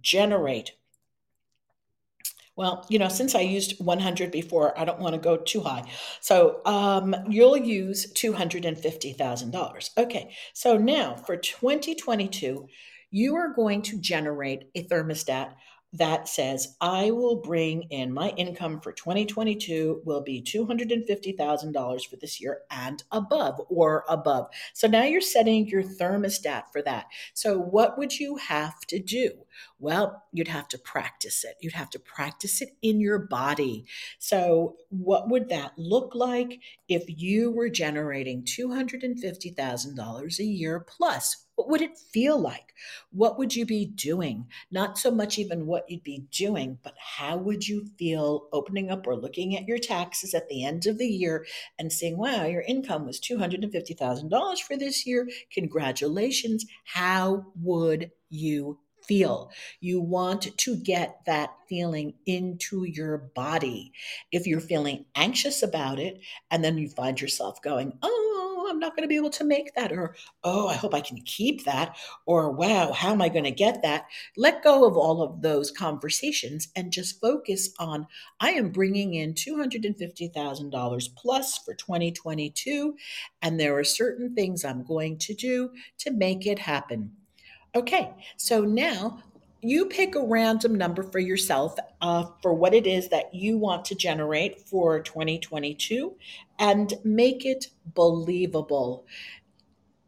generate. 0.00 0.72
Well, 2.56 2.84
you 2.88 2.98
know, 2.98 3.08
since 3.08 3.34
I 3.34 3.40
used 3.40 3.82
100 3.82 4.30
before, 4.30 4.78
I 4.78 4.84
don't 4.84 5.00
want 5.00 5.14
to 5.14 5.20
go 5.20 5.36
too 5.38 5.60
high. 5.60 5.90
So 6.20 6.60
um, 6.66 7.14
you'll 7.28 7.56
use 7.56 8.12
$250,000. 8.12 9.90
Okay, 9.96 10.34
so 10.52 10.76
now 10.76 11.16
for 11.16 11.36
2022, 11.36 12.68
you 13.10 13.36
are 13.36 13.52
going 13.52 13.82
to 13.82 13.98
generate 13.98 14.70
a 14.74 14.84
thermostat 14.84 15.52
that 15.92 16.28
says, 16.28 16.76
I 16.80 17.10
will 17.10 17.36
bring 17.36 17.82
in 17.90 18.12
my 18.12 18.28
income 18.30 18.80
for 18.80 18.92
2022 18.92 20.02
will 20.04 20.20
be 20.20 20.40
$250,000 20.40 22.06
for 22.06 22.16
this 22.16 22.40
year 22.40 22.60
and 22.70 23.02
above 23.10 23.60
or 23.68 24.04
above. 24.08 24.50
So 24.72 24.86
now 24.86 25.02
you're 25.02 25.20
setting 25.20 25.66
your 25.66 25.82
thermostat 25.82 26.64
for 26.72 26.80
that. 26.82 27.06
So, 27.34 27.58
what 27.58 27.98
would 27.98 28.18
you 28.20 28.36
have 28.36 28.80
to 28.86 29.00
do? 29.00 29.32
Well, 29.80 30.22
you'd 30.32 30.48
have 30.48 30.68
to 30.68 30.78
practice 30.78 31.44
it. 31.44 31.56
You'd 31.60 31.72
have 31.72 31.90
to 31.90 31.98
practice 31.98 32.62
it 32.62 32.70
in 32.82 33.00
your 33.00 33.18
body. 33.18 33.84
So, 34.20 34.76
what 34.90 35.28
would 35.28 35.48
that 35.48 35.72
look 35.76 36.14
like 36.14 36.60
if 36.88 37.04
you 37.08 37.50
were 37.50 37.68
generating 37.68 38.44
$250,000 38.44 40.38
a 40.38 40.44
year 40.44 40.80
plus? 40.80 41.46
What 41.60 41.68
would 41.68 41.82
it 41.82 41.98
feel 41.98 42.40
like? 42.40 42.72
What 43.10 43.36
would 43.36 43.54
you 43.54 43.66
be 43.66 43.84
doing? 43.84 44.46
Not 44.70 44.96
so 44.96 45.10
much 45.10 45.38
even 45.38 45.66
what 45.66 45.90
you'd 45.90 46.02
be 46.02 46.24
doing, 46.30 46.78
but 46.82 46.94
how 46.96 47.36
would 47.36 47.68
you 47.68 47.84
feel 47.98 48.48
opening 48.50 48.90
up 48.90 49.06
or 49.06 49.14
looking 49.14 49.54
at 49.54 49.68
your 49.68 49.76
taxes 49.76 50.32
at 50.32 50.48
the 50.48 50.64
end 50.64 50.86
of 50.86 50.96
the 50.96 51.06
year 51.06 51.44
and 51.78 51.92
saying, 51.92 52.16
wow, 52.16 52.46
your 52.46 52.62
income 52.62 53.04
was 53.04 53.20
$250,000 53.20 54.60
for 54.60 54.78
this 54.78 55.06
year. 55.06 55.28
Congratulations. 55.52 56.64
How 56.86 57.44
would 57.56 58.10
you 58.30 58.78
feel. 59.02 59.50
You 59.80 60.00
want 60.00 60.56
to 60.56 60.76
get 60.76 61.20
that 61.26 61.50
feeling 61.68 62.14
into 62.24 62.84
your 62.84 63.18
body. 63.18 63.92
If 64.32 64.46
you're 64.46 64.60
feeling 64.60 65.04
anxious 65.14 65.62
about 65.62 65.98
it, 65.98 66.20
and 66.50 66.64
then 66.64 66.78
you 66.78 66.88
find 66.88 67.20
yourself 67.20 67.60
going, 67.60 67.98
oh, 68.02 68.30
I'm 68.70 68.78
not 68.78 68.96
going 68.96 69.02
to 69.02 69.08
be 69.08 69.16
able 69.16 69.30
to 69.30 69.44
make 69.44 69.74
that, 69.74 69.92
or 69.92 70.14
oh, 70.44 70.68
I 70.68 70.74
hope 70.74 70.94
I 70.94 71.00
can 71.00 71.18
keep 71.22 71.64
that, 71.64 71.96
or 72.24 72.50
wow, 72.50 72.92
how 72.92 73.10
am 73.10 73.20
I 73.20 73.28
going 73.28 73.44
to 73.44 73.50
get 73.50 73.82
that? 73.82 74.06
Let 74.36 74.62
go 74.62 74.86
of 74.86 74.96
all 74.96 75.22
of 75.22 75.42
those 75.42 75.70
conversations 75.70 76.68
and 76.76 76.92
just 76.92 77.20
focus 77.20 77.70
on 77.78 78.06
I 78.38 78.50
am 78.50 78.70
bringing 78.70 79.14
in 79.14 79.34
$250,000 79.34 81.08
plus 81.16 81.58
for 81.58 81.74
2022, 81.74 82.96
and 83.42 83.58
there 83.58 83.76
are 83.76 83.84
certain 83.84 84.34
things 84.34 84.64
I'm 84.64 84.84
going 84.84 85.18
to 85.18 85.34
do 85.34 85.70
to 85.98 86.10
make 86.10 86.46
it 86.46 86.58
happen. 86.58 87.12
Okay, 87.74 88.12
so 88.36 88.62
now 88.62 89.22
you 89.62 89.86
pick 89.86 90.14
a 90.14 90.24
random 90.24 90.74
number 90.74 91.02
for 91.02 91.18
yourself 91.18 91.76
uh, 92.00 92.26
for 92.42 92.54
what 92.54 92.74
it 92.74 92.86
is 92.86 93.08
that 93.08 93.34
you 93.34 93.58
want 93.58 93.84
to 93.86 93.94
generate 93.94 94.60
for 94.60 95.00
2022 95.00 96.14
and 96.58 96.94
make 97.04 97.44
it 97.44 97.68
believable 97.94 99.06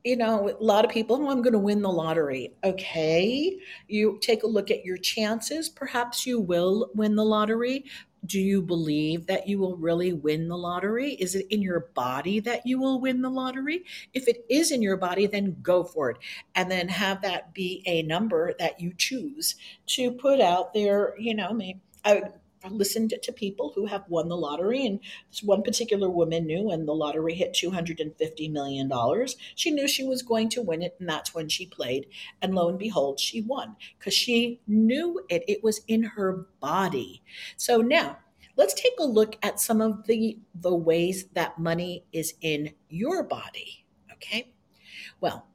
you 0.04 0.16
know, 0.16 0.48
a 0.48 0.64
lot 0.64 0.84
of 0.84 0.90
people, 0.90 1.16
oh, 1.16 1.30
I'm 1.30 1.42
going 1.42 1.52
to 1.52 1.58
win 1.58 1.82
the 1.82 1.88
lottery. 1.88 2.54
Okay. 2.64 3.58
You 3.86 4.18
take 4.20 4.42
a 4.42 4.48
look 4.48 4.70
at 4.70 4.84
your 4.84 4.96
chances. 4.96 5.68
Perhaps 5.68 6.26
you 6.26 6.40
will 6.40 6.90
win 6.94 7.14
the 7.14 7.24
lottery. 7.24 7.84
Do 8.24 8.40
you 8.40 8.62
believe 8.62 9.26
that 9.26 9.48
you 9.48 9.58
will 9.58 9.76
really 9.76 10.12
win 10.12 10.48
the 10.48 10.56
lottery? 10.56 11.14
Is 11.14 11.34
it 11.34 11.46
in 11.50 11.60
your 11.60 11.88
body 11.94 12.38
that 12.40 12.66
you 12.66 12.80
will 12.80 13.00
win 13.00 13.20
the 13.20 13.30
lottery? 13.30 13.84
If 14.14 14.28
it 14.28 14.44
is 14.48 14.70
in 14.70 14.80
your 14.80 14.96
body, 14.96 15.26
then 15.26 15.56
go 15.62 15.82
for 15.82 16.10
it. 16.10 16.18
And 16.54 16.70
then 16.70 16.88
have 16.88 17.22
that 17.22 17.52
be 17.52 17.82
a 17.86 18.02
number 18.02 18.54
that 18.58 18.80
you 18.80 18.92
choose 18.96 19.56
to 19.88 20.12
put 20.12 20.40
out 20.40 20.72
there, 20.72 21.14
you 21.18 21.34
know, 21.34 21.52
maybe. 21.52 21.80
I, 22.04 22.22
listened 22.70 23.14
to 23.20 23.32
people 23.32 23.72
who 23.74 23.86
have 23.86 24.04
won 24.08 24.28
the 24.28 24.36
lottery. 24.36 24.86
And 24.86 25.00
this 25.30 25.42
one 25.42 25.62
particular 25.62 26.08
woman 26.08 26.46
knew 26.46 26.64
when 26.64 26.86
the 26.86 26.94
lottery 26.94 27.34
hit 27.34 27.54
$250 27.54 28.52
million, 28.52 28.90
she 29.54 29.70
knew 29.70 29.88
she 29.88 30.04
was 30.04 30.22
going 30.22 30.48
to 30.50 30.62
win 30.62 30.82
it. 30.82 30.96
And 31.00 31.08
that's 31.08 31.34
when 31.34 31.48
she 31.48 31.66
played. 31.66 32.06
And 32.40 32.54
lo 32.54 32.68
and 32.68 32.78
behold, 32.78 33.18
she 33.18 33.42
won 33.42 33.76
because 33.98 34.14
she 34.14 34.60
knew 34.66 35.24
it. 35.28 35.44
It 35.48 35.64
was 35.64 35.80
in 35.88 36.02
her 36.02 36.46
body. 36.60 37.22
So 37.56 37.78
now, 37.78 38.18
let's 38.56 38.74
take 38.74 38.94
a 38.98 39.04
look 39.04 39.36
at 39.42 39.60
some 39.60 39.80
of 39.80 40.06
the 40.06 40.38
the 40.54 40.74
ways 40.74 41.26
that 41.34 41.58
money 41.58 42.04
is 42.12 42.34
in 42.42 42.70
your 42.88 43.22
body 43.22 43.84
okay 44.12 44.52
well 45.20 45.46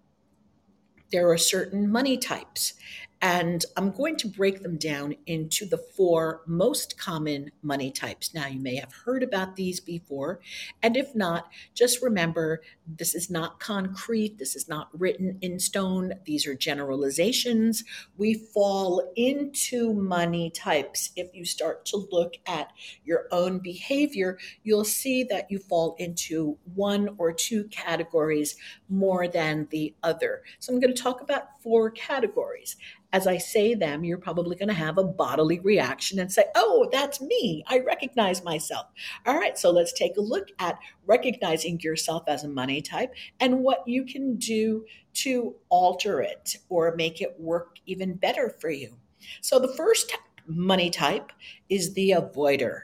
there 1.11 1.29
are 1.29 1.37
certain 1.37 1.89
money 1.89 2.17
types 2.17 2.73
and 3.21 3.65
I'm 3.75 3.91
going 3.91 4.15
to 4.17 4.27
break 4.27 4.61
them 4.61 4.77
down 4.77 5.15
into 5.25 5.65
the 5.65 5.77
four 5.77 6.41
most 6.45 6.99
common 6.99 7.51
money 7.63 7.91
types. 7.91 8.33
Now, 8.33 8.47
you 8.47 8.59
may 8.59 8.75
have 8.75 8.93
heard 8.93 9.23
about 9.23 9.55
these 9.55 9.79
before. 9.79 10.39
And 10.83 10.95
if 10.95 11.15
not, 11.15 11.47
just 11.73 12.03
remember 12.03 12.61
this 12.85 13.15
is 13.15 13.29
not 13.29 13.59
concrete, 13.59 14.37
this 14.37 14.55
is 14.55 14.69
not 14.69 14.89
written 14.93 15.39
in 15.41 15.59
stone. 15.59 16.13
These 16.25 16.45
are 16.45 16.53
generalizations. 16.53 17.83
We 18.17 18.35
fall 18.35 19.11
into 19.15 19.93
money 19.93 20.51
types. 20.51 21.11
If 21.15 21.33
you 21.33 21.43
start 21.43 21.85
to 21.87 22.07
look 22.11 22.35
at 22.45 22.71
your 23.03 23.25
own 23.31 23.59
behavior, 23.59 24.37
you'll 24.63 24.85
see 24.85 25.23
that 25.25 25.49
you 25.49 25.57
fall 25.57 25.95
into 25.97 26.57
one 26.75 27.15
or 27.17 27.33
two 27.33 27.63
categories 27.65 28.55
more 28.89 29.27
than 29.27 29.67
the 29.71 29.95
other. 30.03 30.43
So, 30.59 30.71
I'm 30.71 30.79
going 30.79 30.93
to 30.93 31.01
talk 31.01 31.21
about 31.21 31.61
four 31.63 31.89
categories 31.91 32.75
as 33.13 33.25
I 33.25 33.37
say 33.37 33.73
them, 33.73 34.03
you're 34.03 34.17
probably 34.17 34.55
going 34.55 34.67
to 34.67 34.73
have 34.73 34.97
a 34.97 35.03
bodily 35.03 35.59
reaction 35.59 36.19
and 36.19 36.31
say, 36.31 36.45
Oh, 36.55 36.89
that's 36.91 37.21
me. 37.21 37.63
I 37.67 37.79
recognize 37.79 38.43
myself. 38.43 38.87
All 39.25 39.37
right, 39.37 39.57
so 39.57 39.71
let's 39.71 39.93
take 39.93 40.17
a 40.17 40.21
look 40.21 40.49
at 40.59 40.77
recognizing 41.05 41.79
yourself 41.79 42.23
as 42.27 42.43
a 42.43 42.49
money 42.49 42.81
type 42.81 43.13
and 43.39 43.59
what 43.59 43.87
you 43.87 44.05
can 44.05 44.35
do 44.35 44.85
to 45.13 45.55
alter 45.69 46.21
it 46.21 46.57
or 46.69 46.95
make 46.95 47.21
it 47.21 47.35
work 47.39 47.77
even 47.85 48.13
better 48.13 48.55
for 48.59 48.69
you. 48.69 48.97
So, 49.41 49.59
the 49.59 49.73
first 49.75 50.15
money 50.45 50.89
type 50.89 51.31
is 51.69 51.93
the 51.93 52.11
avoider. 52.11 52.81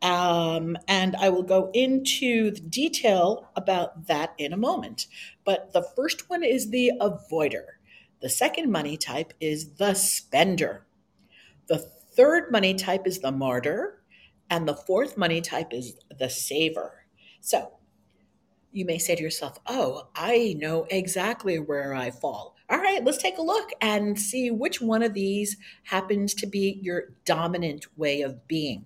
Um, 0.00 0.76
and 0.86 1.16
I 1.16 1.28
will 1.28 1.42
go 1.42 1.70
into 1.74 2.52
the 2.52 2.60
detail 2.60 3.50
about 3.56 4.06
that 4.06 4.34
in 4.38 4.52
a 4.52 4.56
moment. 4.56 5.08
But 5.44 5.72
the 5.72 5.82
first 5.82 6.30
one 6.30 6.44
is 6.44 6.70
the 6.70 6.92
avoider. 7.00 7.77
The 8.20 8.28
second 8.28 8.70
money 8.70 8.96
type 8.96 9.32
is 9.40 9.74
the 9.74 9.94
spender. 9.94 10.86
The 11.68 11.78
third 11.78 12.50
money 12.50 12.74
type 12.74 13.06
is 13.06 13.20
the 13.20 13.32
martyr. 13.32 14.02
And 14.50 14.66
the 14.66 14.74
fourth 14.74 15.16
money 15.16 15.40
type 15.40 15.72
is 15.72 15.94
the 16.18 16.30
saver. 16.30 17.04
So 17.40 17.72
you 18.72 18.84
may 18.84 18.98
say 18.98 19.14
to 19.14 19.22
yourself, 19.22 19.58
Oh, 19.66 20.08
I 20.14 20.56
know 20.58 20.86
exactly 20.90 21.58
where 21.58 21.94
I 21.94 22.10
fall. 22.10 22.56
All 22.70 22.78
right, 22.78 23.02
let's 23.02 23.18
take 23.18 23.38
a 23.38 23.42
look 23.42 23.70
and 23.80 24.18
see 24.18 24.50
which 24.50 24.80
one 24.80 25.02
of 25.02 25.14
these 25.14 25.56
happens 25.84 26.34
to 26.34 26.46
be 26.46 26.78
your 26.82 27.14
dominant 27.24 27.86
way 27.96 28.20
of 28.20 28.46
being. 28.46 28.84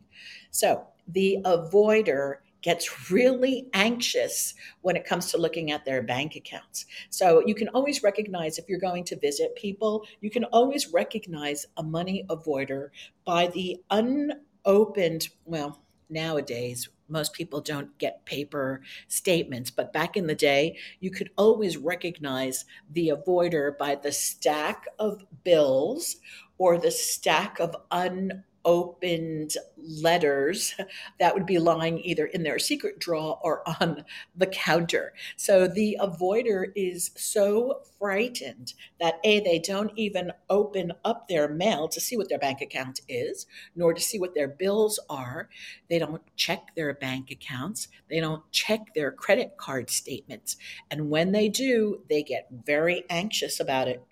So 0.50 0.86
the 1.08 1.38
avoider 1.44 2.36
gets 2.62 3.10
really 3.10 3.68
anxious 3.74 4.54
when 4.80 4.96
it 4.96 5.04
comes 5.04 5.30
to 5.30 5.38
looking 5.38 5.72
at 5.72 5.84
their 5.84 6.02
bank 6.02 6.36
accounts. 6.36 6.86
So 7.10 7.42
you 7.46 7.54
can 7.54 7.68
always 7.68 8.02
recognize 8.02 8.58
if 8.58 8.68
you're 8.68 8.78
going 8.78 9.04
to 9.04 9.18
visit 9.18 9.54
people, 9.56 10.06
you 10.20 10.30
can 10.30 10.44
always 10.44 10.92
recognize 10.92 11.66
a 11.76 11.82
money 11.82 12.24
avoider 12.30 12.88
by 13.24 13.48
the 13.48 13.82
unopened, 13.90 15.28
well, 15.44 15.82
nowadays 16.08 16.88
most 17.08 17.32
people 17.32 17.60
don't 17.60 17.96
get 17.98 18.24
paper 18.26 18.82
statements 19.08 19.70
but 19.70 19.92
back 19.92 20.16
in 20.16 20.26
the 20.26 20.34
day 20.34 20.76
you 21.00 21.10
could 21.10 21.30
always 21.36 21.76
recognize 21.76 22.64
the 22.90 23.08
avoider 23.08 23.76
by 23.78 23.94
the 23.94 24.12
stack 24.12 24.86
of 24.98 25.24
bills 25.42 26.16
or 26.58 26.78
the 26.78 26.90
stack 26.90 27.58
of 27.60 27.74
un 27.90 28.44
opened 28.64 29.54
letters 29.76 30.74
that 31.18 31.34
would 31.34 31.46
be 31.46 31.58
lying 31.58 31.98
either 32.00 32.26
in 32.26 32.42
their 32.42 32.58
secret 32.58 32.98
drawer 32.98 33.38
or 33.42 33.62
on 33.80 34.04
the 34.36 34.46
counter. 34.46 35.12
So 35.36 35.66
the 35.66 35.98
avoider 36.00 36.66
is 36.74 37.10
so 37.16 37.80
frightened 37.98 38.74
that 39.00 39.20
A, 39.24 39.40
they 39.40 39.58
don't 39.58 39.92
even 39.96 40.32
open 40.50 40.92
up 41.04 41.28
their 41.28 41.48
mail 41.48 41.88
to 41.88 42.00
see 42.00 42.16
what 42.16 42.28
their 42.28 42.38
bank 42.38 42.60
account 42.60 43.00
is, 43.08 43.46
nor 43.74 43.94
to 43.94 44.00
see 44.00 44.18
what 44.18 44.34
their 44.34 44.48
bills 44.48 44.98
are. 45.08 45.48
They 45.88 45.98
don't 45.98 46.22
check 46.36 46.74
their 46.74 46.94
bank 46.94 47.30
accounts, 47.30 47.88
they 48.08 48.20
don't 48.20 48.42
check 48.52 48.94
their 48.94 49.12
credit 49.12 49.56
card 49.56 49.90
statements. 49.90 50.56
And 50.90 51.10
when 51.10 51.32
they 51.32 51.48
do, 51.48 52.02
they 52.08 52.22
get 52.22 52.48
very 52.50 53.04
anxious 53.08 53.60
about 53.60 53.88
it 53.88 54.02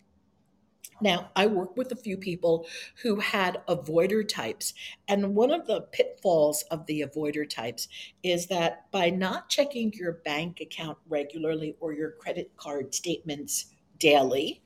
now, 1.01 1.31
I 1.37 1.47
work 1.47 1.77
with 1.77 1.93
a 1.93 1.97
few 1.97 2.17
people 2.17 2.67
who 3.03 3.17
had 3.17 3.63
avoider 3.69 4.27
types. 4.27 4.75
And 5.09 5.35
one 5.35 5.51
of 5.51 5.67
the 5.67 5.83
pitfalls 5.93 6.63
of 6.71 6.87
the 6.87 7.03
avoider 7.03 7.49
types 7.49 7.89
is 8.23 8.47
that 8.47 8.91
by 8.91 9.11
not 9.11 9.49
checking 9.49 9.93
your 9.93 10.13
bank 10.13 10.61
account 10.61 10.99
regularly 11.09 11.77
or 11.81 11.93
your 11.93 12.13
credit 12.13 12.57
card 12.57 12.95
statements 12.95 13.67
daily, 13.99 14.63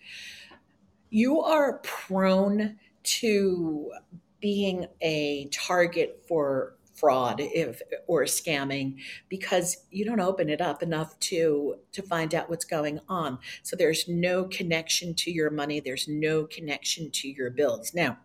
you 1.11 1.41
are 1.41 1.79
prone 1.79 2.79
to 3.03 3.93
being 4.41 4.87
a 5.01 5.49
target 5.53 6.23
for 6.27 6.77
fraud 6.95 7.41
if 7.41 7.83
or 8.07 8.25
scamming 8.25 8.97
because 9.29 9.85
you 9.91 10.05
don't 10.05 10.21
open 10.21 10.49
it 10.49 10.61
up 10.61 10.83
enough 10.83 11.19
to 11.21 11.77
to 11.93 12.03
find 12.03 12.35
out 12.35 12.49
what's 12.49 12.65
going 12.65 13.01
on. 13.09 13.39
So 13.63 13.77
there's 13.77 14.09
no 14.09 14.45
connection 14.45 15.15
to 15.15 15.31
your 15.31 15.51
money. 15.51 15.81
There's 15.81 16.09
no 16.09 16.45
connection 16.45 17.11
to 17.13 17.29
your 17.29 17.51
bills. 17.51 17.93
Now 17.95 18.19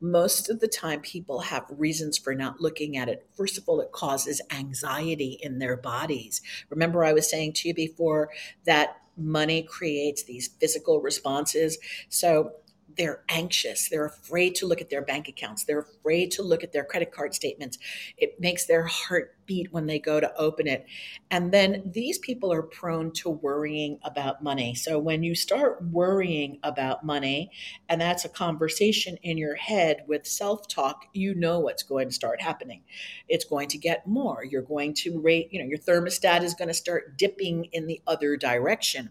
most 0.00 0.48
of 0.48 0.60
the 0.60 0.68
time 0.68 1.00
people 1.00 1.40
have 1.40 1.64
reasons 1.70 2.16
for 2.16 2.34
not 2.34 2.60
looking 2.60 2.96
at 2.96 3.08
it. 3.08 3.26
First 3.36 3.58
of 3.58 3.64
all 3.66 3.80
it 3.80 3.92
causes 3.92 4.40
anxiety 4.50 5.38
in 5.42 5.58
their 5.58 5.76
bodies. 5.76 6.40
Remember 6.70 7.04
i 7.04 7.12
was 7.12 7.28
saying 7.28 7.54
to 7.54 7.68
you 7.68 7.74
before 7.74 8.30
that 8.64 8.98
money 9.16 9.62
creates 9.62 10.22
these 10.22 10.48
physical 10.60 11.00
responses? 11.00 11.78
So 12.08 12.52
they're 12.98 13.22
anxious. 13.28 13.88
They're 13.88 14.06
afraid 14.06 14.56
to 14.56 14.66
look 14.66 14.80
at 14.80 14.90
their 14.90 15.02
bank 15.02 15.28
accounts. 15.28 15.64
They're 15.64 15.78
afraid 15.78 16.32
to 16.32 16.42
look 16.42 16.64
at 16.64 16.72
their 16.72 16.84
credit 16.84 17.12
card 17.12 17.32
statements. 17.32 17.78
It 18.16 18.40
makes 18.40 18.66
their 18.66 18.84
heart 18.84 19.36
beat 19.46 19.72
when 19.72 19.86
they 19.86 20.00
go 20.00 20.18
to 20.20 20.34
open 20.36 20.66
it. 20.66 20.84
And 21.30 21.52
then 21.52 21.90
these 21.94 22.18
people 22.18 22.52
are 22.52 22.62
prone 22.62 23.12
to 23.12 23.30
worrying 23.30 24.00
about 24.02 24.42
money. 24.42 24.74
So 24.74 24.98
when 24.98 25.22
you 25.22 25.36
start 25.36 25.82
worrying 25.90 26.58
about 26.64 27.04
money, 27.04 27.52
and 27.88 28.00
that's 28.00 28.24
a 28.24 28.28
conversation 28.28 29.16
in 29.22 29.38
your 29.38 29.54
head 29.54 30.04
with 30.08 30.26
self 30.26 30.66
talk, 30.66 31.06
you 31.14 31.34
know 31.36 31.60
what's 31.60 31.84
going 31.84 32.08
to 32.08 32.14
start 32.14 32.42
happening. 32.42 32.82
It's 33.28 33.44
going 33.44 33.68
to 33.68 33.78
get 33.78 34.08
more. 34.08 34.44
You're 34.44 34.62
going 34.62 34.92
to 34.94 35.20
rate, 35.20 35.48
you 35.52 35.60
know, 35.60 35.68
your 35.68 35.78
thermostat 35.78 36.42
is 36.42 36.54
going 36.54 36.68
to 36.68 36.74
start 36.74 37.16
dipping 37.16 37.66
in 37.66 37.86
the 37.86 38.02
other 38.08 38.36
direction. 38.36 39.10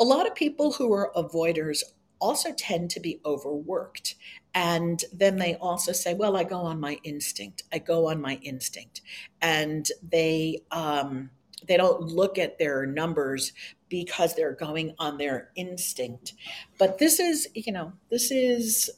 A 0.00 0.04
lot 0.04 0.26
of 0.26 0.34
people 0.34 0.72
who 0.72 0.94
are 0.94 1.12
avoiders 1.14 1.82
also 2.20 2.52
tend 2.52 2.90
to 2.90 3.00
be 3.00 3.20
overworked. 3.24 4.14
And 4.54 5.02
then 5.12 5.36
they 5.36 5.54
also 5.56 5.92
say, 5.92 6.14
well, 6.14 6.36
I 6.36 6.44
go 6.44 6.60
on 6.60 6.80
my 6.80 6.98
instinct. 7.04 7.62
I 7.72 7.78
go 7.78 8.08
on 8.08 8.20
my 8.20 8.38
instinct. 8.42 9.00
And 9.40 9.86
they, 10.02 10.62
um, 10.70 11.30
they 11.66 11.76
don't 11.76 12.02
look 12.02 12.38
at 12.38 12.58
their 12.58 12.86
numbers 12.86 13.52
because 13.88 14.34
they're 14.34 14.54
going 14.54 14.94
on 14.98 15.18
their 15.18 15.50
instinct. 15.56 16.34
But 16.78 16.98
this 16.98 17.20
is, 17.20 17.48
you 17.54 17.72
know, 17.72 17.92
this 18.10 18.30
is 18.30 18.90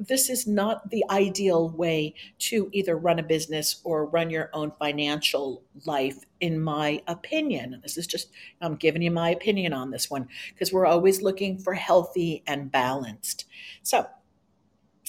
this 0.00 0.30
is 0.30 0.46
not 0.46 0.90
the 0.90 1.04
ideal 1.10 1.68
way 1.70 2.14
to 2.38 2.70
either 2.72 2.96
run 2.96 3.18
a 3.18 3.22
business 3.22 3.80
or 3.84 4.06
run 4.06 4.30
your 4.30 4.50
own 4.54 4.72
financial 4.78 5.62
life, 5.84 6.24
in 6.40 6.60
my 6.60 7.02
opinion. 7.06 7.80
This 7.82 7.98
is 7.98 8.06
just, 8.06 8.30
I'm 8.60 8.76
giving 8.76 9.02
you 9.02 9.10
my 9.10 9.30
opinion 9.30 9.72
on 9.72 9.90
this 9.90 10.10
one 10.10 10.28
because 10.50 10.72
we're 10.72 10.86
always 10.86 11.22
looking 11.22 11.58
for 11.58 11.74
healthy 11.74 12.42
and 12.46 12.72
balanced. 12.72 13.44
So, 13.82 14.06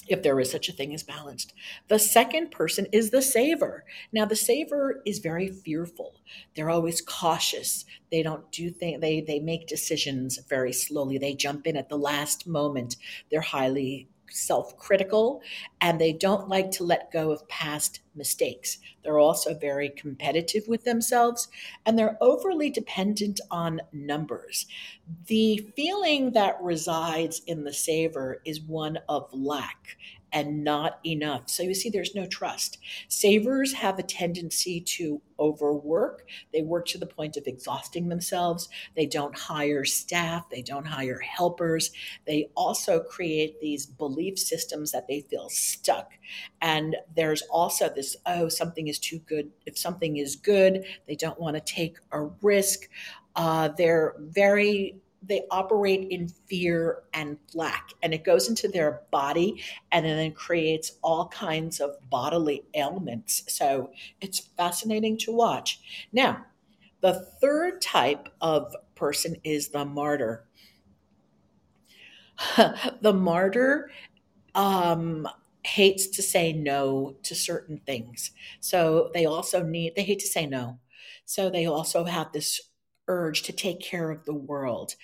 if 0.08 0.22
there 0.22 0.38
is 0.40 0.50
such 0.50 0.68
a 0.68 0.72
thing 0.72 0.92
as 0.92 1.04
balanced. 1.04 1.54
The 1.88 1.98
second 1.98 2.50
person 2.50 2.86
is 2.92 3.10
the 3.10 3.22
saver. 3.22 3.84
Now, 4.12 4.24
the 4.24 4.36
saver 4.36 5.00
is 5.06 5.20
very 5.20 5.48
fearful. 5.48 6.16
They're 6.54 6.70
always 6.70 7.00
cautious. 7.00 7.84
They 8.10 8.22
don't 8.22 8.50
do 8.50 8.70
things, 8.70 9.00
they, 9.00 9.20
they 9.20 9.38
make 9.38 9.68
decisions 9.68 10.38
very 10.48 10.72
slowly. 10.72 11.18
They 11.18 11.34
jump 11.34 11.66
in 11.66 11.76
at 11.76 11.88
the 11.88 11.98
last 11.98 12.46
moment. 12.46 12.96
They're 13.30 13.40
highly 13.40 14.08
self 14.32 14.76
critical 14.78 15.42
and 15.80 16.00
they 16.00 16.12
don't 16.12 16.48
like 16.48 16.70
to 16.72 16.84
let 16.84 17.12
go 17.12 17.30
of 17.30 17.46
past 17.48 18.00
mistakes. 18.14 18.78
They're 19.02 19.18
also 19.18 19.54
very 19.54 19.88
competitive 19.90 20.64
with 20.68 20.84
themselves 20.84 21.48
and 21.86 21.98
they're 21.98 22.18
overly 22.20 22.70
dependent 22.70 23.40
on 23.50 23.80
numbers. 23.92 24.66
The 25.26 25.58
feeling 25.76 26.32
that 26.32 26.56
resides 26.62 27.42
in 27.46 27.64
the 27.64 27.72
saver 27.72 28.40
is 28.44 28.60
one 28.60 28.98
of 29.08 29.28
lack 29.32 29.96
and 30.32 30.64
not 30.64 30.98
enough. 31.04 31.50
So 31.50 31.62
you 31.62 31.74
see, 31.74 31.90
there's 31.90 32.14
no 32.14 32.26
trust. 32.26 32.78
Savers 33.08 33.74
have 33.74 33.98
a 33.98 34.02
tendency 34.02 34.80
to 34.80 35.20
overwork. 35.38 36.24
They 36.52 36.62
work 36.62 36.86
to 36.86 36.98
the 36.98 37.06
point 37.06 37.36
of 37.36 37.46
exhausting 37.46 38.08
themselves. 38.08 38.68
They 38.96 39.06
don't 39.06 39.36
hire 39.36 39.84
staff. 39.84 40.48
They 40.50 40.62
don't 40.62 40.86
hire 40.86 41.18
helpers. 41.18 41.90
They 42.26 42.50
also 42.56 43.00
create 43.00 43.60
these 43.60 43.84
belief 43.86 44.38
systems 44.38 44.92
that 44.92 45.08
they 45.08 45.20
feel 45.20 45.48
stuck. 45.50 46.12
And 46.60 46.96
there's 47.14 47.42
also 47.42 47.90
this 47.94 48.16
oh, 48.26 48.48
something 48.48 48.88
is 48.88 48.98
too 48.98 49.18
good. 49.20 49.50
If 49.66 49.76
something 49.76 50.16
is 50.16 50.36
good, 50.36 50.84
they 51.06 51.16
don't 51.16 51.40
want 51.40 51.56
to 51.56 51.60
take 51.60 51.98
a 52.12 52.22
risk. 52.40 52.88
Uh, 53.34 53.68
they're 53.76 54.14
very 54.18 54.96
they 55.22 55.42
operate 55.50 56.08
in 56.10 56.28
fear 56.28 57.04
and 57.14 57.38
lack 57.54 57.90
and 58.02 58.12
it 58.12 58.24
goes 58.24 58.48
into 58.48 58.68
their 58.68 59.02
body 59.10 59.62
and 59.92 60.04
then 60.04 60.32
creates 60.32 60.92
all 61.02 61.28
kinds 61.28 61.80
of 61.80 61.96
bodily 62.10 62.64
ailments. 62.74 63.44
So 63.48 63.92
it's 64.20 64.40
fascinating 64.56 65.16
to 65.18 65.32
watch. 65.32 65.80
Now 66.12 66.44
the 67.00 67.26
third 67.40 67.82
type 67.82 68.28
of 68.40 68.74
person 68.94 69.36
is 69.44 69.68
the 69.68 69.84
martyr. 69.84 70.44
The 73.00 73.12
martyr 73.12 73.90
um, 74.54 75.28
hates 75.64 76.06
to 76.08 76.22
say 76.22 76.52
no 76.52 77.16
to 77.22 77.34
certain 77.34 77.78
things. 77.86 78.32
So 78.60 79.10
they 79.14 79.26
also 79.26 79.62
need 79.62 79.94
they 79.96 80.02
hate 80.02 80.20
to 80.20 80.26
say 80.26 80.46
no. 80.46 80.78
So 81.24 81.50
they 81.50 81.66
also 81.66 82.04
have 82.04 82.32
this 82.32 82.60
urge 83.12 83.42
to 83.42 83.52
take 83.52 83.80
care 83.80 84.10
of 84.10 84.24
the 84.24 84.34
world. 84.34 84.94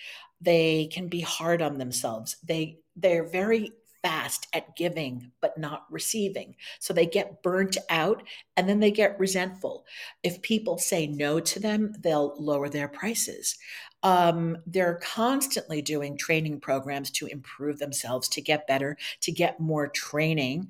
They 0.40 0.88
can 0.92 1.08
be 1.08 1.20
hard 1.20 1.62
on 1.62 1.78
themselves. 1.78 2.36
They 2.44 2.78
they're 2.96 3.28
very 3.28 3.72
fast 4.02 4.46
at 4.52 4.76
giving 4.76 5.32
but 5.40 5.58
not 5.58 5.84
receiving. 5.90 6.54
So 6.78 6.92
they 6.92 7.06
get 7.06 7.42
burnt 7.42 7.76
out 7.90 8.22
and 8.56 8.68
then 8.68 8.80
they 8.80 8.90
get 8.90 9.18
resentful. 9.18 9.84
If 10.22 10.40
people 10.42 10.78
say 10.78 11.06
no 11.06 11.40
to 11.40 11.60
them, 11.60 11.94
they'll 11.98 12.34
lower 12.38 12.68
their 12.68 12.88
prices. 12.88 13.56
Um, 14.04 14.56
they're 14.66 15.00
constantly 15.02 15.82
doing 15.82 16.16
training 16.16 16.60
programs 16.60 17.10
to 17.12 17.26
improve 17.26 17.78
themselves, 17.78 18.28
to 18.28 18.40
get 18.40 18.68
better, 18.68 18.96
to 19.22 19.32
get 19.32 19.58
more 19.58 19.88
training 19.88 20.68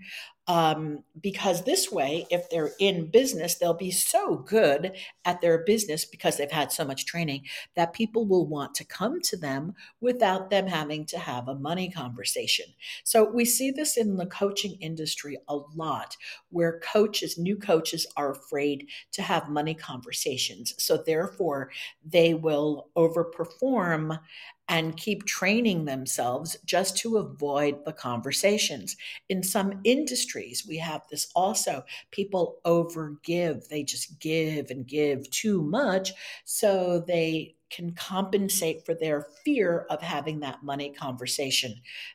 um, 0.48 1.04
because 1.20 1.62
this 1.62 1.92
way, 1.92 2.26
if 2.30 2.48
they're 2.48 2.72
in 2.80 3.10
business, 3.10 3.56
they'll 3.56 3.74
be 3.74 3.90
so 3.90 4.36
good 4.36 4.96
at 5.26 5.42
their 5.42 5.58
business 5.58 6.06
because 6.06 6.38
they've 6.38 6.50
had 6.50 6.72
so 6.72 6.86
much 6.86 7.04
training 7.04 7.44
that 7.76 7.92
people 7.92 8.26
will 8.26 8.46
want 8.46 8.74
to 8.76 8.84
come 8.84 9.20
to 9.20 9.36
them 9.36 9.74
without 10.00 10.48
them 10.48 10.66
having 10.66 11.04
to 11.04 11.18
have 11.18 11.48
a 11.48 11.54
money 11.54 11.90
conversation. 11.90 12.64
So 13.04 13.30
we 13.30 13.44
see 13.44 13.70
this 13.70 13.98
in 13.98 14.16
the 14.16 14.24
coaching 14.24 14.78
industry 14.80 15.36
a 15.48 15.56
lot 15.74 16.16
where 16.48 16.80
coaches, 16.80 17.36
new 17.36 17.56
coaches, 17.56 18.06
are 18.16 18.30
afraid 18.30 18.88
to 19.12 19.20
have 19.20 19.50
money 19.50 19.74
conversations. 19.74 20.72
So 20.78 20.96
therefore, 20.96 21.70
they 22.02 22.32
will 22.32 22.88
overperform 22.96 24.18
and 24.68 24.96
keep 24.96 25.24
training 25.24 25.84
themselves 25.84 26.56
just 26.64 26.96
to 26.98 27.16
avoid 27.16 27.84
the 27.84 27.92
conversations. 27.92 28.96
In 29.28 29.42
some 29.42 29.80
industries, 29.84 30.66
we 30.68 30.76
have 30.78 31.02
this 31.10 31.28
also. 31.34 31.84
People 32.10 32.58
overgive, 32.64 33.68
they 33.68 33.82
just 33.82 34.20
give 34.20 34.70
and 34.70 34.86
give 34.86 35.28
too 35.30 35.62
much. 35.62 36.12
So 36.44 37.04
they 37.06 37.56
can 37.70 37.92
compensate 37.92 38.84
for 38.84 38.94
their 38.94 39.26
fear 39.44 39.86
of 39.90 40.00
having 40.00 40.40
that 40.40 40.62
money 40.62 40.90
conversation. 40.90 41.74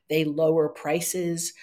They 0.10 0.24
lower 0.24 0.70
prices 0.70 1.54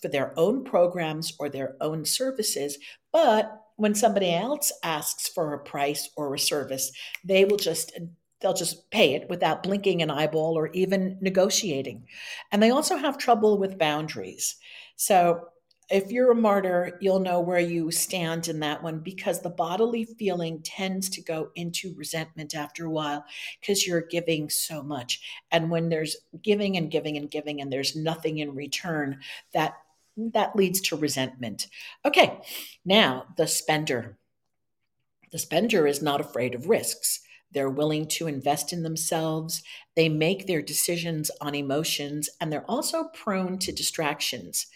for 0.00 0.08
their 0.08 0.38
own 0.38 0.64
programs 0.64 1.34
or 1.38 1.48
their 1.48 1.76
own 1.80 2.04
services, 2.04 2.78
but 3.12 3.60
when 3.76 3.94
somebody 3.94 4.32
else 4.32 4.72
asks 4.82 5.28
for 5.28 5.52
a 5.52 5.58
price 5.58 6.10
or 6.16 6.34
a 6.34 6.38
service, 6.38 6.92
they 7.24 7.44
will 7.44 7.56
just 7.56 7.92
they'll 8.40 8.54
just 8.54 8.90
pay 8.90 9.14
it 9.14 9.28
without 9.28 9.62
blinking 9.62 10.02
an 10.02 10.10
eyeball 10.10 10.56
or 10.58 10.68
even 10.68 11.18
negotiating. 11.20 12.06
And 12.52 12.62
they 12.62 12.70
also 12.70 12.96
have 12.96 13.18
trouble 13.18 13.58
with 13.58 13.78
boundaries. 13.78 14.56
So 14.96 15.48
if 15.90 16.10
you're 16.10 16.30
a 16.30 16.34
martyr, 16.34 16.96
you'll 17.00 17.20
know 17.20 17.40
where 17.40 17.58
you 17.58 17.90
stand 17.90 18.48
in 18.48 18.60
that 18.60 18.82
one 18.82 19.00
because 19.00 19.40
the 19.40 19.50
bodily 19.50 20.04
feeling 20.04 20.62
tends 20.62 21.10
to 21.10 21.22
go 21.22 21.50
into 21.54 21.94
resentment 21.94 22.54
after 22.54 22.86
a 22.86 22.90
while 22.90 23.24
because 23.60 23.86
you're 23.86 24.00
giving 24.00 24.48
so 24.48 24.82
much. 24.82 25.20
And 25.50 25.70
when 25.70 25.90
there's 25.90 26.16
giving 26.42 26.76
and 26.76 26.90
giving 26.90 27.16
and 27.16 27.30
giving 27.30 27.60
and 27.60 27.72
there's 27.72 27.94
nothing 27.94 28.38
in 28.38 28.54
return, 28.54 29.20
that 29.52 29.74
that 30.16 30.54
leads 30.54 30.80
to 30.80 30.96
resentment. 30.96 31.66
Okay, 32.04 32.40
now 32.84 33.26
the 33.36 33.46
spender. 33.46 34.16
The 35.32 35.38
spender 35.38 35.86
is 35.86 36.00
not 36.00 36.20
afraid 36.20 36.54
of 36.54 36.68
risks. 36.68 37.20
They're 37.54 37.70
willing 37.70 38.06
to 38.08 38.26
invest 38.26 38.72
in 38.72 38.82
themselves. 38.82 39.62
They 39.96 40.08
make 40.08 40.46
their 40.46 40.62
decisions 40.62 41.30
on 41.40 41.54
emotions, 41.54 42.28
and 42.40 42.52
they're 42.52 42.70
also 42.70 43.04
prone 43.14 43.58
to 43.60 43.72
distractions. 43.72 44.66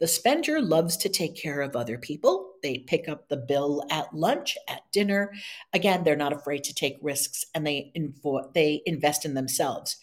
The 0.00 0.08
spender 0.08 0.60
loves 0.60 0.96
to 0.98 1.08
take 1.08 1.36
care 1.36 1.60
of 1.60 1.76
other 1.76 1.96
people. 1.96 2.54
They 2.62 2.78
pick 2.78 3.08
up 3.08 3.28
the 3.28 3.36
bill 3.36 3.84
at 3.90 4.12
lunch, 4.12 4.58
at 4.68 4.90
dinner. 4.92 5.32
Again, 5.72 6.02
they're 6.02 6.16
not 6.16 6.32
afraid 6.32 6.64
to 6.64 6.74
take 6.74 6.98
risks 7.00 7.44
and 7.54 7.64
they, 7.66 7.92
invo- 7.96 8.52
they 8.52 8.82
invest 8.86 9.24
in 9.24 9.34
themselves. 9.34 9.96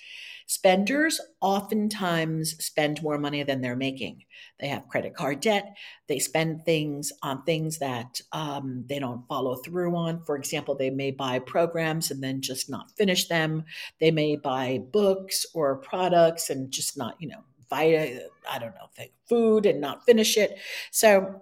Spenders 0.47 1.19
oftentimes 1.39 2.63
spend 2.63 3.01
more 3.01 3.17
money 3.17 3.43
than 3.43 3.61
they're 3.61 3.75
making. 3.75 4.23
They 4.59 4.67
have 4.67 4.87
credit 4.87 5.15
card 5.15 5.39
debt. 5.39 5.75
They 6.07 6.19
spend 6.19 6.65
things 6.65 7.11
on 7.23 7.43
things 7.43 7.79
that 7.79 8.21
um, 8.31 8.85
they 8.87 8.99
don't 8.99 9.27
follow 9.27 9.55
through 9.55 9.95
on. 9.95 10.23
For 10.25 10.35
example, 10.35 10.75
they 10.75 10.89
may 10.89 11.11
buy 11.11 11.39
programs 11.39 12.11
and 12.11 12.23
then 12.23 12.41
just 12.41 12.69
not 12.69 12.91
finish 12.97 13.27
them. 13.27 13.63
They 13.99 14.11
may 14.11 14.35
buy 14.35 14.81
books 14.91 15.45
or 15.53 15.77
products 15.77 16.49
and 16.49 16.71
just 16.71 16.97
not, 16.97 17.15
you 17.19 17.29
know, 17.29 17.43
buy, 17.69 18.19
I 18.49 18.59
don't 18.59 18.75
know, 18.75 19.05
food 19.27 19.65
and 19.65 19.79
not 19.81 20.05
finish 20.05 20.37
it. 20.37 20.59
So 20.91 21.41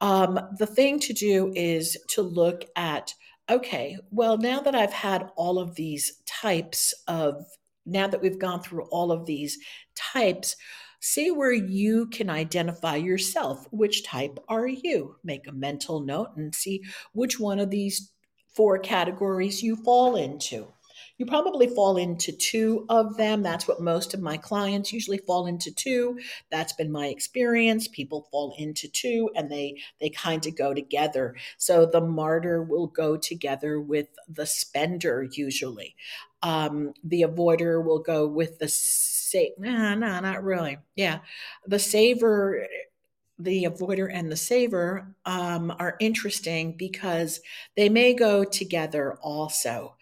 um, 0.00 0.38
the 0.58 0.66
thing 0.66 0.98
to 1.00 1.12
do 1.12 1.52
is 1.54 1.96
to 2.10 2.22
look 2.22 2.64
at 2.76 3.14
okay, 3.50 3.98
well, 4.12 4.38
now 4.38 4.60
that 4.60 4.76
I've 4.76 4.92
had 4.92 5.28
all 5.34 5.58
of 5.58 5.74
these 5.74 6.22
types 6.24 6.94
of 7.08 7.44
now 7.90 8.06
that 8.06 8.22
we've 8.22 8.38
gone 8.38 8.62
through 8.62 8.84
all 8.90 9.12
of 9.12 9.26
these 9.26 9.58
types, 9.94 10.56
see 11.00 11.30
where 11.30 11.52
you 11.52 12.06
can 12.06 12.30
identify 12.30 12.96
yourself. 12.96 13.66
Which 13.70 14.04
type 14.04 14.38
are 14.48 14.66
you? 14.66 15.16
Make 15.24 15.46
a 15.46 15.52
mental 15.52 16.00
note 16.00 16.28
and 16.36 16.54
see 16.54 16.82
which 17.12 17.40
one 17.40 17.58
of 17.58 17.70
these 17.70 18.12
four 18.54 18.78
categories 18.78 19.62
you 19.62 19.76
fall 19.76 20.16
into. 20.16 20.66
You 21.20 21.26
probably 21.26 21.66
fall 21.66 21.98
into 21.98 22.32
two 22.32 22.86
of 22.88 23.18
them. 23.18 23.42
That's 23.42 23.68
what 23.68 23.78
most 23.78 24.14
of 24.14 24.22
my 24.22 24.38
clients 24.38 24.90
usually 24.90 25.18
fall 25.18 25.46
into 25.46 25.70
two. 25.70 26.18
That's 26.50 26.72
been 26.72 26.90
my 26.90 27.08
experience. 27.08 27.88
People 27.88 28.26
fall 28.30 28.54
into 28.56 28.88
two 28.88 29.28
and 29.36 29.52
they 29.52 29.82
they 30.00 30.08
kind 30.08 30.46
of 30.46 30.56
go 30.56 30.72
together. 30.72 31.36
So 31.58 31.84
the 31.84 32.00
martyr 32.00 32.62
will 32.62 32.86
go 32.86 33.18
together 33.18 33.78
with 33.78 34.08
the 34.30 34.46
spender 34.46 35.28
usually. 35.30 35.94
Um, 36.42 36.94
the 37.04 37.20
avoider 37.20 37.84
will 37.84 37.98
go 37.98 38.26
with 38.26 38.58
the 38.58 38.68
save. 38.68 39.58
Nah, 39.58 39.96
nah, 39.96 40.20
not 40.20 40.42
really. 40.42 40.78
Yeah, 40.96 41.18
the 41.66 41.78
saver 41.78 42.66
the 43.38 43.64
avoider 43.64 44.08
and 44.12 44.30
the 44.30 44.36
saver 44.36 45.14
um, 45.24 45.74
are 45.78 45.96
interesting 45.98 46.76
because 46.76 47.40
they 47.74 47.88
may 47.88 48.14
go 48.14 48.44
together 48.44 49.18
also. 49.22 49.96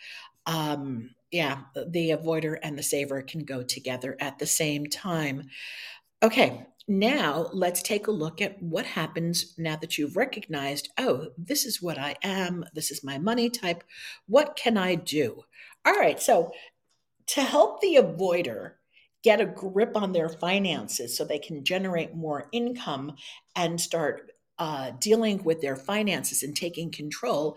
Um, 0.49 1.11
yeah, 1.31 1.59
the 1.75 2.11
avoider 2.11 2.59
and 2.63 2.77
the 2.77 2.83
saver 2.83 3.23
can 3.23 3.45
go 3.45 3.63
together 3.63 4.17
at 4.19 4.39
the 4.39 4.47
same 4.47 4.87
time. 4.87 5.51
Okay, 6.23 6.67
now 6.89 7.51
let's 7.53 7.83
take 7.83 8.07
a 8.07 8.13
look 8.13 8.41
at 8.41 8.61
what 8.63 8.87
happens 8.87 9.55
now 9.59 9.77
that 9.77 9.99
you've 9.99 10.17
recognized, 10.17 10.89
oh, 10.99 11.29
this 11.37 11.67
is 11.67 11.83
what 11.83 11.99
I 11.99 12.17
am, 12.23 12.65
this 12.75 12.91
is 12.91 13.05
my 13.05 13.19
money 13.19 13.51
type. 13.51 13.85
What 14.27 14.57
can 14.57 14.79
I 14.79 14.95
do? 14.95 15.45
All 15.85 15.93
right, 15.95 16.21
so 16.21 16.51
to 17.29 17.43
help 17.43 17.83
the 17.83 17.97
avoider 17.97 18.73
get 19.23 19.41
a 19.41 19.47
grip 19.47 19.97
on 19.97 20.13
their 20.13 20.31
finances 20.31 21.15
so 21.15 21.25
they 21.25 21.39
can 21.39 21.63
generate 21.63 22.15
more 22.15 22.49
income 22.53 23.15
and 23.55 23.79
start 23.79 24.33
uh, 24.59 24.93
dealing 24.99 25.45
with 25.45 25.61
their 25.61 25.77
finances 25.77 26.43
and 26.43 26.57
taking 26.57 26.91
control, 26.91 27.57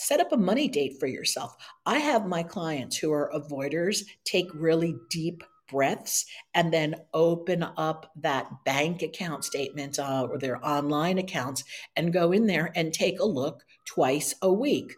set 0.00 0.20
up 0.20 0.32
a 0.32 0.36
money 0.36 0.68
date 0.68 0.98
for 0.98 1.06
yourself. 1.06 1.56
I 1.86 1.98
have 1.98 2.26
my 2.26 2.42
clients 2.42 2.96
who 2.96 3.12
are 3.12 3.32
avoiders 3.34 4.02
take 4.24 4.48
really 4.54 4.96
deep 5.08 5.42
breaths 5.70 6.26
and 6.54 6.72
then 6.72 6.96
open 7.14 7.64
up 7.76 8.10
that 8.16 8.48
bank 8.64 9.02
account 9.02 9.44
statement 9.44 9.98
uh, 9.98 10.26
or 10.28 10.38
their 10.38 10.64
online 10.66 11.18
accounts 11.18 11.64
and 11.96 12.12
go 12.12 12.32
in 12.32 12.46
there 12.46 12.72
and 12.74 12.92
take 12.92 13.20
a 13.20 13.24
look 13.24 13.62
twice 13.86 14.34
a 14.42 14.52
week 14.52 14.92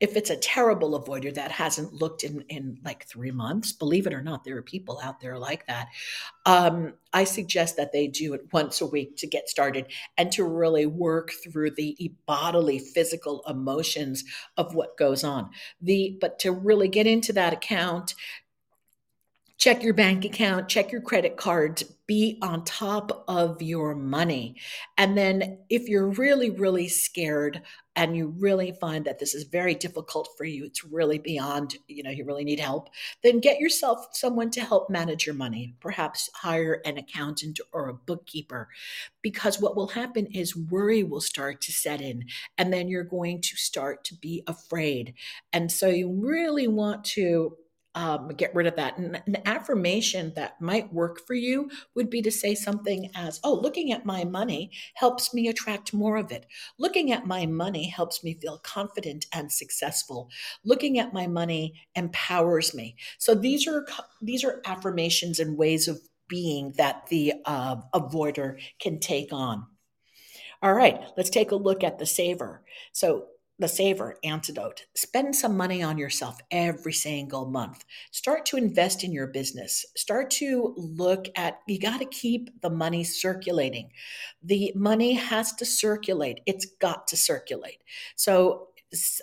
if 0.00 0.16
it's 0.16 0.30
a 0.30 0.36
terrible 0.36 1.00
avoider 1.00 1.32
that 1.34 1.50
hasn't 1.50 1.92
looked 1.92 2.24
in 2.24 2.42
in 2.48 2.78
like 2.84 3.06
three 3.06 3.30
months 3.30 3.72
believe 3.72 4.06
it 4.06 4.14
or 4.14 4.22
not 4.22 4.44
there 4.44 4.56
are 4.56 4.62
people 4.62 4.98
out 5.02 5.20
there 5.20 5.38
like 5.38 5.66
that 5.66 5.88
um, 6.46 6.94
i 7.12 7.22
suggest 7.22 7.76
that 7.76 7.92
they 7.92 8.06
do 8.06 8.34
it 8.34 8.52
once 8.52 8.80
a 8.80 8.86
week 8.86 9.16
to 9.16 9.26
get 9.26 9.48
started 9.48 9.86
and 10.16 10.32
to 10.32 10.44
really 10.44 10.86
work 10.86 11.30
through 11.44 11.70
the 11.70 12.12
bodily 12.26 12.78
physical 12.78 13.42
emotions 13.46 14.24
of 14.56 14.74
what 14.74 14.96
goes 14.96 15.22
on 15.22 15.50
the 15.80 16.16
but 16.20 16.38
to 16.38 16.50
really 16.50 16.88
get 16.88 17.06
into 17.06 17.32
that 17.32 17.52
account 17.52 18.14
check 19.60 19.82
your 19.82 19.92
bank 19.92 20.24
account, 20.24 20.68
check 20.68 20.90
your 20.90 21.02
credit 21.02 21.36
cards, 21.36 21.82
be 22.06 22.38
on 22.40 22.64
top 22.64 23.24
of 23.28 23.60
your 23.60 23.94
money. 23.94 24.56
And 24.96 25.16
then 25.16 25.58
if 25.68 25.86
you're 25.86 26.08
really, 26.08 26.48
really 26.48 26.88
scared 26.88 27.60
and 27.96 28.16
you 28.16 28.28
really 28.38 28.72
find 28.72 29.04
that 29.04 29.18
this 29.18 29.34
is 29.34 29.44
very 29.44 29.74
difficult 29.74 30.28
for 30.36 30.44
you, 30.44 30.64
it's 30.64 30.84
really 30.84 31.18
beyond, 31.18 31.76
you 31.88 32.02
know, 32.02 32.10
you 32.10 32.24
really 32.24 32.44
need 32.44 32.60
help, 32.60 32.88
then 33.22 33.40
get 33.40 33.58
yourself 33.58 34.06
someone 34.12 34.50
to 34.50 34.60
help 34.60 34.88
manage 34.88 35.26
your 35.26 35.34
money. 35.34 35.74
Perhaps 35.80 36.30
hire 36.34 36.80
an 36.84 36.98
accountant 36.98 37.58
or 37.72 37.88
a 37.88 37.94
bookkeeper. 37.94 38.68
Because 39.22 39.60
what 39.60 39.76
will 39.76 39.88
happen 39.88 40.26
is 40.26 40.56
worry 40.56 41.02
will 41.02 41.20
start 41.20 41.60
to 41.62 41.72
set 41.72 42.00
in, 42.00 42.26
and 42.56 42.72
then 42.72 42.88
you're 42.88 43.04
going 43.04 43.40
to 43.40 43.56
start 43.56 44.04
to 44.04 44.14
be 44.14 44.42
afraid. 44.46 45.14
And 45.52 45.70
so 45.70 45.88
you 45.88 46.10
really 46.10 46.68
want 46.68 47.04
to 47.06 47.56
um, 47.94 48.28
get 48.28 48.54
rid 48.54 48.66
of 48.66 48.76
that. 48.76 48.98
And 48.98 49.20
an 49.26 49.38
affirmation 49.46 50.32
that 50.36 50.60
might 50.60 50.92
work 50.92 51.26
for 51.26 51.34
you 51.34 51.70
would 51.94 52.08
be 52.08 52.22
to 52.22 52.30
say 52.30 52.54
something 52.54 53.10
as, 53.14 53.40
Oh, 53.42 53.54
looking 53.54 53.92
at 53.92 54.06
my 54.06 54.24
money 54.24 54.70
helps 54.94 55.34
me 55.34 55.48
attract 55.48 55.92
more 55.92 56.16
of 56.16 56.30
it. 56.30 56.46
Looking 56.78 57.12
at 57.12 57.26
my 57.26 57.46
money 57.46 57.88
helps 57.88 58.22
me 58.22 58.38
feel 58.40 58.58
confident 58.58 59.26
and 59.32 59.50
successful. 59.50 60.30
Looking 60.64 60.98
at 60.98 61.12
my 61.12 61.26
money 61.26 61.74
empowers 61.94 62.74
me. 62.74 62.96
So 63.18 63.34
these 63.34 63.66
are 63.66 63.86
these 64.22 64.44
are 64.44 64.62
affirmations 64.64 65.40
and 65.40 65.58
ways 65.58 65.88
of 65.88 66.00
being 66.28 66.72
that 66.76 67.08
the 67.08 67.34
uh, 67.44 67.76
avoider 67.92 68.60
can 68.80 69.00
take 69.00 69.32
on. 69.32 69.66
All 70.62 70.74
right, 70.74 71.00
let's 71.16 71.30
take 71.30 71.50
a 71.50 71.56
look 71.56 71.82
at 71.82 71.98
the 71.98 72.06
saver. 72.06 72.62
So 72.92 73.26
the 73.60 73.68
saver 73.68 74.16
antidote. 74.24 74.86
Spend 74.94 75.36
some 75.36 75.56
money 75.56 75.82
on 75.82 75.98
yourself 75.98 76.40
every 76.50 76.94
single 76.94 77.46
month. 77.46 77.84
Start 78.10 78.46
to 78.46 78.56
invest 78.56 79.04
in 79.04 79.12
your 79.12 79.26
business. 79.26 79.84
Start 79.96 80.30
to 80.30 80.74
look 80.76 81.26
at 81.36 81.60
you 81.68 81.78
got 81.78 81.98
to 81.98 82.06
keep 82.06 82.60
the 82.62 82.70
money 82.70 83.04
circulating. 83.04 83.90
The 84.42 84.72
money 84.74 85.12
has 85.12 85.52
to 85.54 85.66
circulate. 85.66 86.40
It's 86.46 86.64
got 86.64 87.06
to 87.08 87.16
circulate. 87.16 87.82
So 88.16 88.68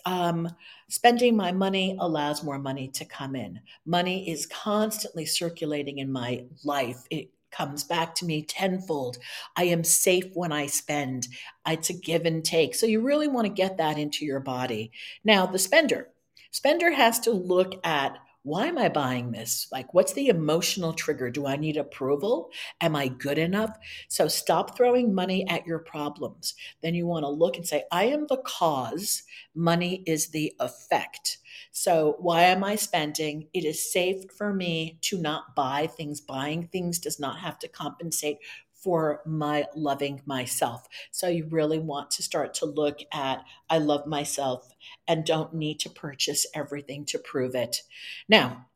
um, 0.05 0.49
spending 0.87 1.35
my 1.35 1.51
money 1.51 1.97
allows 1.99 2.43
more 2.43 2.59
money 2.59 2.87
to 2.89 3.05
come 3.05 3.35
in. 3.35 3.59
Money 3.85 4.29
is 4.29 4.45
constantly 4.45 5.25
circulating 5.25 5.97
in 5.97 6.11
my 6.11 6.45
life. 6.63 7.03
It 7.09 7.29
comes 7.51 7.83
back 7.83 8.15
to 8.15 8.25
me 8.25 8.43
tenfold. 8.43 9.17
I 9.55 9.65
am 9.65 9.83
safe 9.83 10.25
when 10.33 10.51
I 10.51 10.67
spend. 10.67 11.27
It's 11.67 11.89
a 11.89 11.93
give 11.93 12.25
and 12.25 12.43
take. 12.43 12.75
So 12.75 12.85
you 12.85 13.01
really 13.01 13.27
want 13.27 13.47
to 13.47 13.53
get 13.53 13.77
that 13.77 13.97
into 13.97 14.25
your 14.25 14.39
body. 14.39 14.91
Now, 15.23 15.45
the 15.45 15.59
spender. 15.59 16.09
Spender 16.51 16.91
has 16.91 17.19
to 17.21 17.31
look 17.31 17.73
at 17.85 18.17
why 18.47 18.67
am 18.67 18.77
I 18.77 18.87
buying 18.87 19.31
this? 19.31 19.67
Like, 19.73 19.93
what's 19.93 20.13
the 20.13 20.29
emotional 20.29 20.93
trigger? 20.93 21.29
Do 21.29 21.45
I 21.45 21.57
need 21.57 21.75
approval? 21.75 22.49
Am 22.79 22.95
I 22.95 23.09
good 23.09 23.37
enough? 23.37 23.77
So, 24.07 24.29
stop 24.29 24.77
throwing 24.77 25.13
money 25.13 25.45
at 25.49 25.67
your 25.67 25.79
problems. 25.79 26.55
Then 26.81 26.95
you 26.95 27.05
want 27.05 27.23
to 27.23 27.29
look 27.29 27.57
and 27.57 27.67
say, 27.67 27.83
I 27.91 28.05
am 28.05 28.25
the 28.27 28.37
cause, 28.37 29.23
money 29.53 30.01
is 30.07 30.29
the 30.29 30.53
effect. 30.61 31.39
So, 31.71 32.15
why 32.19 32.43
am 32.43 32.63
I 32.63 32.77
spending? 32.77 33.49
It 33.53 33.65
is 33.65 33.91
safe 33.91 34.23
for 34.37 34.53
me 34.53 34.97
to 35.01 35.17
not 35.17 35.53
buy 35.53 35.87
things. 35.87 36.21
Buying 36.21 36.67
things 36.67 36.99
does 36.99 37.19
not 37.19 37.39
have 37.39 37.59
to 37.59 37.67
compensate 37.67 38.37
for 38.83 39.21
my 39.25 39.65
loving 39.75 40.21
myself. 40.25 40.87
So 41.11 41.27
you 41.27 41.47
really 41.49 41.79
want 41.79 42.11
to 42.11 42.23
start 42.23 42.53
to 42.55 42.65
look 42.65 42.99
at 43.11 43.43
I 43.69 43.79
love 43.79 44.05
myself 44.05 44.73
and 45.07 45.25
don't 45.25 45.53
need 45.53 45.79
to 45.81 45.89
purchase 45.89 46.45
everything 46.53 47.05
to 47.05 47.19
prove 47.19 47.55
it. 47.55 47.81
Now, 48.29 48.67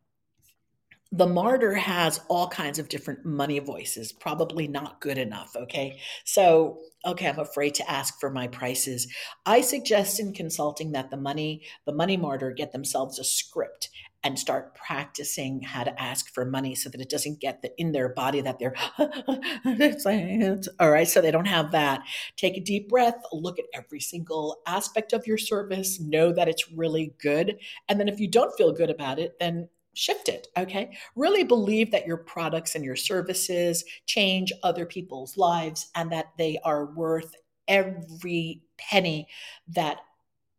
the 1.14 1.28
martyr 1.28 1.74
has 1.74 2.22
all 2.30 2.48
kinds 2.48 2.80
of 2.80 2.88
different 2.88 3.26
money 3.26 3.60
voices, 3.60 4.14
probably 4.14 4.68
not 4.68 5.02
good 5.02 5.18
enough. 5.18 5.56
Okay. 5.58 6.00
So, 6.24 6.80
okay, 7.06 7.28
I'm 7.28 7.40
afraid 7.40 7.76
to 7.76 7.92
ask 7.92 8.18
for 8.20 8.30
my 8.30 8.48
prices. 8.48 9.08
I 9.46 9.60
suggest 9.60 10.22
in 10.22 10.34
consulting 10.34 10.94
that 10.94 11.12
the 11.12 11.18
money, 11.18 11.64
the 11.86 11.92
money 11.92 12.16
martyr 12.16 12.52
get 12.52 12.72
themselves 12.72 13.20
a 13.20 13.26
script 13.26 13.90
and 14.24 14.38
start 14.38 14.76
practicing 14.76 15.62
how 15.62 15.84
to 15.84 16.02
ask 16.02 16.34
for 16.34 16.46
money 16.46 16.76
so 16.76 16.90
that 16.90 17.02
it 17.02 17.10
doesn't 17.10 17.40
get 17.40 17.62
the, 17.62 17.72
in 17.80 17.92
their 17.92 18.10
body 18.10 18.42
that 18.42 18.60
they're 18.60 18.76
all 20.80 20.92
right 20.92 21.08
so 21.08 21.22
they 21.22 21.32
don't 21.32 21.46
have 21.46 21.72
that. 21.72 22.02
Take 22.38 22.58
a 22.58 22.62
deep 22.62 22.90
breath 22.90 23.16
look 23.32 23.60
at 23.60 23.66
every 23.74 24.00
single 24.00 24.62
aspect 24.68 25.14
of 25.14 25.26
your 25.26 25.38
service 25.38 26.00
know 26.00 26.32
that 26.34 26.48
it's 26.48 26.72
really 26.72 27.14
good 27.22 27.58
and 27.90 28.00
then 28.00 28.08
if 28.08 28.20
you 28.20 28.28
don't 28.28 28.56
feel 28.56 28.72
good 28.72 28.90
about 28.90 29.20
it 29.20 29.38
then 29.40 29.68
shift 29.94 30.30
it 30.30 30.48
okay? 30.58 30.96
Really 31.16 31.44
believe 31.44 31.92
that 31.92 32.08
your 32.08 32.18
products 32.18 32.76
and 32.76 32.86
your 32.86 32.96
services 32.96 33.84
change 34.06 34.54
other 34.64 34.86
people's 34.86 35.38
lives 35.38 35.90
and 35.96 36.12
that 36.12 36.32
they 36.38 36.60
are 36.64 36.86
worth 36.86 37.36
every 37.68 38.62
penny 38.78 39.28
that 39.70 39.98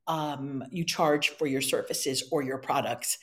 um, 0.07 0.65
you 0.71 0.85
charge 0.85 1.31
for 1.31 1.47
your 1.47 1.61
services 1.61 2.29
or 2.31 2.43
your 2.43 2.59
products. 2.59 3.19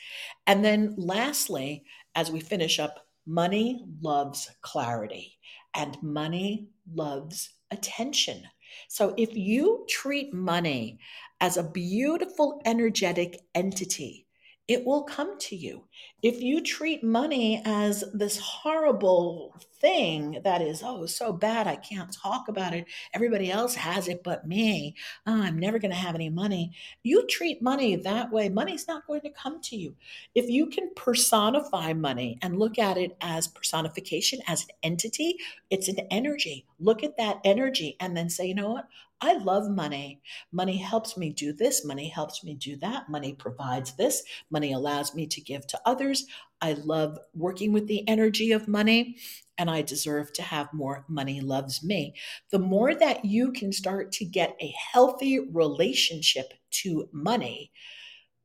And 0.48 0.64
then 0.64 0.96
lastly, 0.98 1.84
as 2.16 2.32
we 2.32 2.40
finish 2.40 2.80
up, 2.80 3.06
money 3.26 3.86
loves 4.02 4.50
clarity 4.62 5.38
and 5.76 6.02
money 6.02 6.70
loves 6.92 7.50
attention. 7.72 8.44
So 8.88 9.14
if 9.18 9.36
you 9.36 9.86
treat 9.90 10.34
money 10.34 11.00
as 11.42 11.58
a 11.58 11.64
beautiful 11.64 12.62
energetic 12.66 13.40
entity, 13.54 14.28
it 14.70 14.86
will 14.86 15.02
come 15.02 15.36
to 15.40 15.56
you. 15.56 15.84
If 16.22 16.42
you 16.42 16.62
treat 16.62 17.04
money 17.04 17.60
as 17.66 18.04
this 18.14 18.38
horrible 18.38 19.56
thing 19.82 20.40
that 20.44 20.62
is, 20.62 20.84
oh, 20.86 21.08
so 21.08 21.34
bad, 21.34 21.66
I 21.66 21.76
can't 21.76 22.14
talk 22.14 22.48
about 22.48 22.76
it. 22.76 22.86
Everybody 23.16 23.52
else 23.52 23.74
has 23.74 24.08
it 24.08 24.22
but 24.24 24.48
me. 24.48 24.96
Oh, 25.26 25.42
I'm 25.42 25.58
never 25.58 25.80
going 25.80 25.90
to 25.90 25.98
have 25.98 26.14
any 26.14 26.30
money. 26.30 26.72
You 27.02 27.26
treat 27.26 27.64
money 27.64 27.96
that 27.96 28.32
way, 28.32 28.48
money's 28.48 28.88
not 28.88 29.08
going 29.08 29.22
to 29.22 29.32
come 29.32 29.60
to 29.62 29.76
you. 29.76 29.96
If 30.36 30.48
you 30.50 30.68
can 30.68 30.92
personify 30.96 31.94
money 31.94 32.38
and 32.44 32.60
look 32.60 32.78
at 32.78 32.98
it 32.98 33.18
as 33.22 33.48
personification, 33.48 34.40
as 34.48 34.64
an 34.64 34.70
entity, 34.84 35.38
it's 35.72 35.88
an 35.88 36.00
energy. 36.12 36.68
Look 36.80 37.04
at 37.04 37.18
that 37.18 37.40
energy 37.44 37.98
and 38.00 38.16
then 38.16 38.30
say, 38.30 38.46
you 38.46 38.56
know 38.56 38.74
what? 38.74 38.88
I 39.22 39.34
love 39.34 39.70
money. 39.70 40.22
Money 40.52 40.78
helps 40.78 41.18
me 41.18 41.32
do 41.32 41.52
this. 41.52 41.84
Money 41.84 42.08
helps 42.08 42.44
me 42.44 42.56
do 42.56 42.78
that. 42.78 43.10
Money 43.10 43.34
provides 43.34 43.94
this. 43.94 44.24
Money 44.50 44.72
allows 44.72 45.14
me 45.14 45.28
to 45.28 45.42
give 45.42 45.68
to 45.68 45.80
others. 45.86 46.26
I 46.62 46.74
love 46.74 47.18
working 47.34 47.74
with 47.74 47.88
the 47.88 48.08
energy 48.08 48.52
of 48.52 48.68
money 48.68 49.18
and 49.58 49.70
I 49.70 49.82
deserve 49.82 50.32
to 50.34 50.42
have 50.42 50.74
more. 50.74 51.06
Money 51.10 51.42
loves 51.42 51.84
me. 51.84 52.16
The 52.52 52.60
more 52.60 52.96
that 52.96 53.26
you 53.26 53.52
can 53.52 53.74
start 53.74 54.14
to 54.14 54.26
get 54.26 54.56
a 54.62 54.74
healthy 54.94 55.40
relationship 55.40 56.54
to 56.72 57.10
money, 57.12 57.72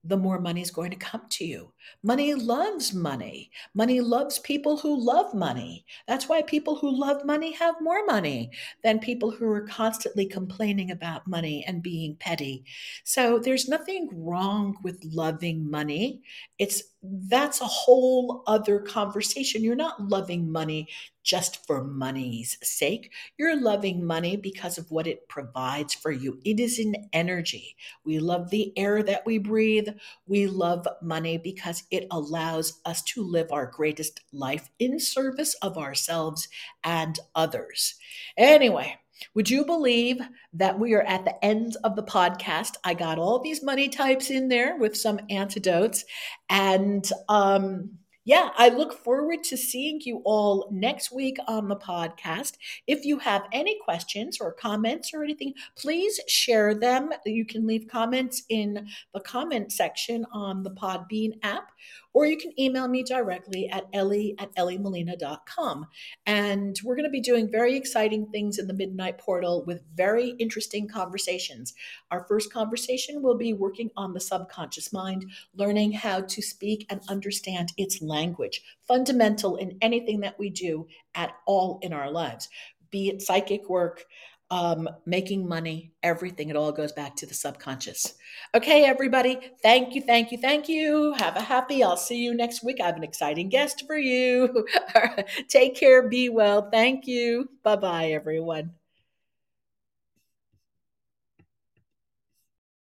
the 0.04 0.16
more 0.16 0.38
money 0.40 0.60
is 0.60 0.70
going 0.70 0.90
to 0.90 0.96
come 0.96 1.22
to 1.30 1.44
you. 1.44 1.72
Money 2.02 2.34
loves 2.34 2.92
money. 2.92 3.50
Money 3.74 4.00
loves 4.00 4.38
people 4.40 4.76
who 4.76 5.02
love 5.02 5.34
money. 5.34 5.84
That's 6.06 6.28
why 6.28 6.42
people 6.42 6.76
who 6.76 6.90
love 6.90 7.24
money 7.24 7.52
have 7.52 7.74
more 7.80 8.04
money 8.04 8.50
than 8.82 8.98
people 8.98 9.30
who 9.30 9.48
are 9.48 9.66
constantly 9.66 10.26
complaining 10.26 10.90
about 10.90 11.26
money 11.26 11.64
and 11.66 11.82
being 11.82 12.16
petty. 12.16 12.64
So 13.04 13.38
there's 13.38 13.68
nothing 13.68 14.10
wrong 14.12 14.76
with 14.82 15.02
loving 15.04 15.70
money. 15.70 16.20
It's 16.58 16.82
that's 17.02 17.60
a 17.60 17.66
whole 17.66 18.42
other 18.46 18.80
conversation. 18.80 19.62
You're 19.62 19.76
not 19.76 20.08
loving 20.08 20.50
money 20.50 20.88
just 21.24 21.66
for 21.66 21.82
money's 21.82 22.58
sake. 22.62 23.10
You're 23.36 23.60
loving 23.60 24.04
money 24.04 24.36
because 24.36 24.78
of 24.78 24.90
what 24.90 25.06
it 25.06 25.28
provides 25.28 25.94
for 25.94 26.12
you. 26.12 26.38
It 26.44 26.60
is 26.60 26.78
an 26.78 26.94
energy. 27.12 27.76
We 28.04 28.20
love 28.20 28.50
the 28.50 28.72
air 28.78 29.02
that 29.02 29.26
we 29.26 29.38
breathe. 29.38 29.88
We 30.26 30.46
love 30.46 30.86
money 31.02 31.38
because 31.38 31.82
it 31.90 32.06
allows 32.10 32.80
us 32.84 33.02
to 33.02 33.24
live 33.24 33.50
our 33.50 33.66
greatest 33.66 34.20
life 34.32 34.70
in 34.78 35.00
service 35.00 35.54
of 35.62 35.78
ourselves 35.78 36.48
and 36.84 37.18
others. 37.34 37.94
Anyway, 38.36 38.98
would 39.34 39.48
you 39.48 39.64
believe 39.64 40.20
that 40.52 40.78
we 40.78 40.92
are 40.94 41.02
at 41.02 41.24
the 41.24 41.42
end 41.44 41.76
of 41.84 41.96
the 41.96 42.02
podcast? 42.02 42.74
I 42.84 42.94
got 42.94 43.18
all 43.18 43.38
these 43.38 43.62
money 43.62 43.88
types 43.88 44.30
in 44.30 44.48
there 44.48 44.76
with 44.76 44.96
some 44.96 45.20
antidotes. 45.30 46.04
And 46.50 47.08
um, 47.28 47.98
yeah, 48.24 48.50
I 48.56 48.70
look 48.70 48.94
forward 49.04 49.44
to 49.44 49.56
seeing 49.56 50.00
you 50.02 50.22
all 50.24 50.68
next 50.70 51.12
week 51.12 51.36
on 51.46 51.68
the 51.68 51.76
podcast. 51.76 52.56
If 52.86 53.04
you 53.04 53.18
have 53.18 53.44
any 53.52 53.78
questions 53.84 54.38
or 54.40 54.52
comments 54.52 55.12
or 55.12 55.22
anything, 55.22 55.52
please 55.76 56.18
share 56.26 56.74
them. 56.74 57.10
You 57.26 57.44
can 57.44 57.66
leave 57.66 57.86
comments 57.86 58.44
in 58.48 58.86
the 59.12 59.20
comment 59.20 59.72
section 59.72 60.24
on 60.32 60.62
the 60.62 60.70
Podbean 60.70 61.32
app, 61.42 61.70
or 62.14 62.26
you 62.26 62.38
can 62.38 62.58
email 62.58 62.88
me 62.88 63.02
directly 63.02 63.68
at 63.68 63.86
ellie 63.92 64.34
at 64.38 64.54
elliemolina.com. 64.54 65.86
And 66.24 66.80
we're 66.84 66.94
going 66.94 67.04
to 67.04 67.10
be 67.10 67.20
doing 67.20 67.50
very 67.50 67.76
exciting 67.76 68.26
things 68.26 68.58
in 68.58 68.68
the 68.68 68.72
Midnight 68.72 69.18
Portal 69.18 69.64
with 69.66 69.82
very 69.94 70.30
interesting 70.38 70.88
conversations. 70.88 71.74
Our 72.10 72.24
first 72.24 72.52
conversation 72.52 73.20
will 73.20 73.36
be 73.36 73.52
working 73.52 73.90
on 73.96 74.14
the 74.14 74.20
subconscious 74.20 74.92
mind, 74.92 75.26
learning 75.56 75.92
how 75.92 76.22
to 76.22 76.40
speak 76.40 76.86
and 76.88 77.00
understand 77.08 77.72
its 77.76 78.00
language, 78.00 78.62
fundamental 78.86 79.56
in 79.56 79.76
anything 79.82 80.20
that 80.20 80.38
we 80.38 80.50
do 80.50 80.86
at 81.16 81.32
all 81.46 81.80
in 81.82 81.92
our 81.92 82.10
lives, 82.10 82.48
be 82.90 83.08
it 83.08 83.20
psychic 83.20 83.68
work, 83.68 84.04
um, 84.50 84.88
making 85.06 85.48
money, 85.48 85.92
everything. 86.02 86.48
It 86.48 86.56
all 86.56 86.72
goes 86.72 86.92
back 86.92 87.16
to 87.16 87.26
the 87.26 87.34
subconscious. 87.34 88.14
Okay, 88.54 88.84
everybody. 88.84 89.38
Thank 89.62 89.94
you, 89.94 90.02
thank 90.02 90.30
you, 90.32 90.38
thank 90.38 90.68
you. 90.68 91.12
Have 91.14 91.36
a 91.36 91.40
happy. 91.40 91.82
I'll 91.82 91.96
see 91.96 92.18
you 92.18 92.34
next 92.34 92.62
week. 92.62 92.80
I 92.80 92.86
have 92.86 92.96
an 92.96 93.04
exciting 93.04 93.48
guest 93.48 93.84
for 93.86 93.96
you. 93.96 94.66
Take 95.48 95.76
care. 95.76 96.08
Be 96.08 96.28
well. 96.28 96.68
Thank 96.70 97.06
you. 97.06 97.48
Bye 97.62 97.76
bye, 97.76 98.06
everyone. 98.10 98.83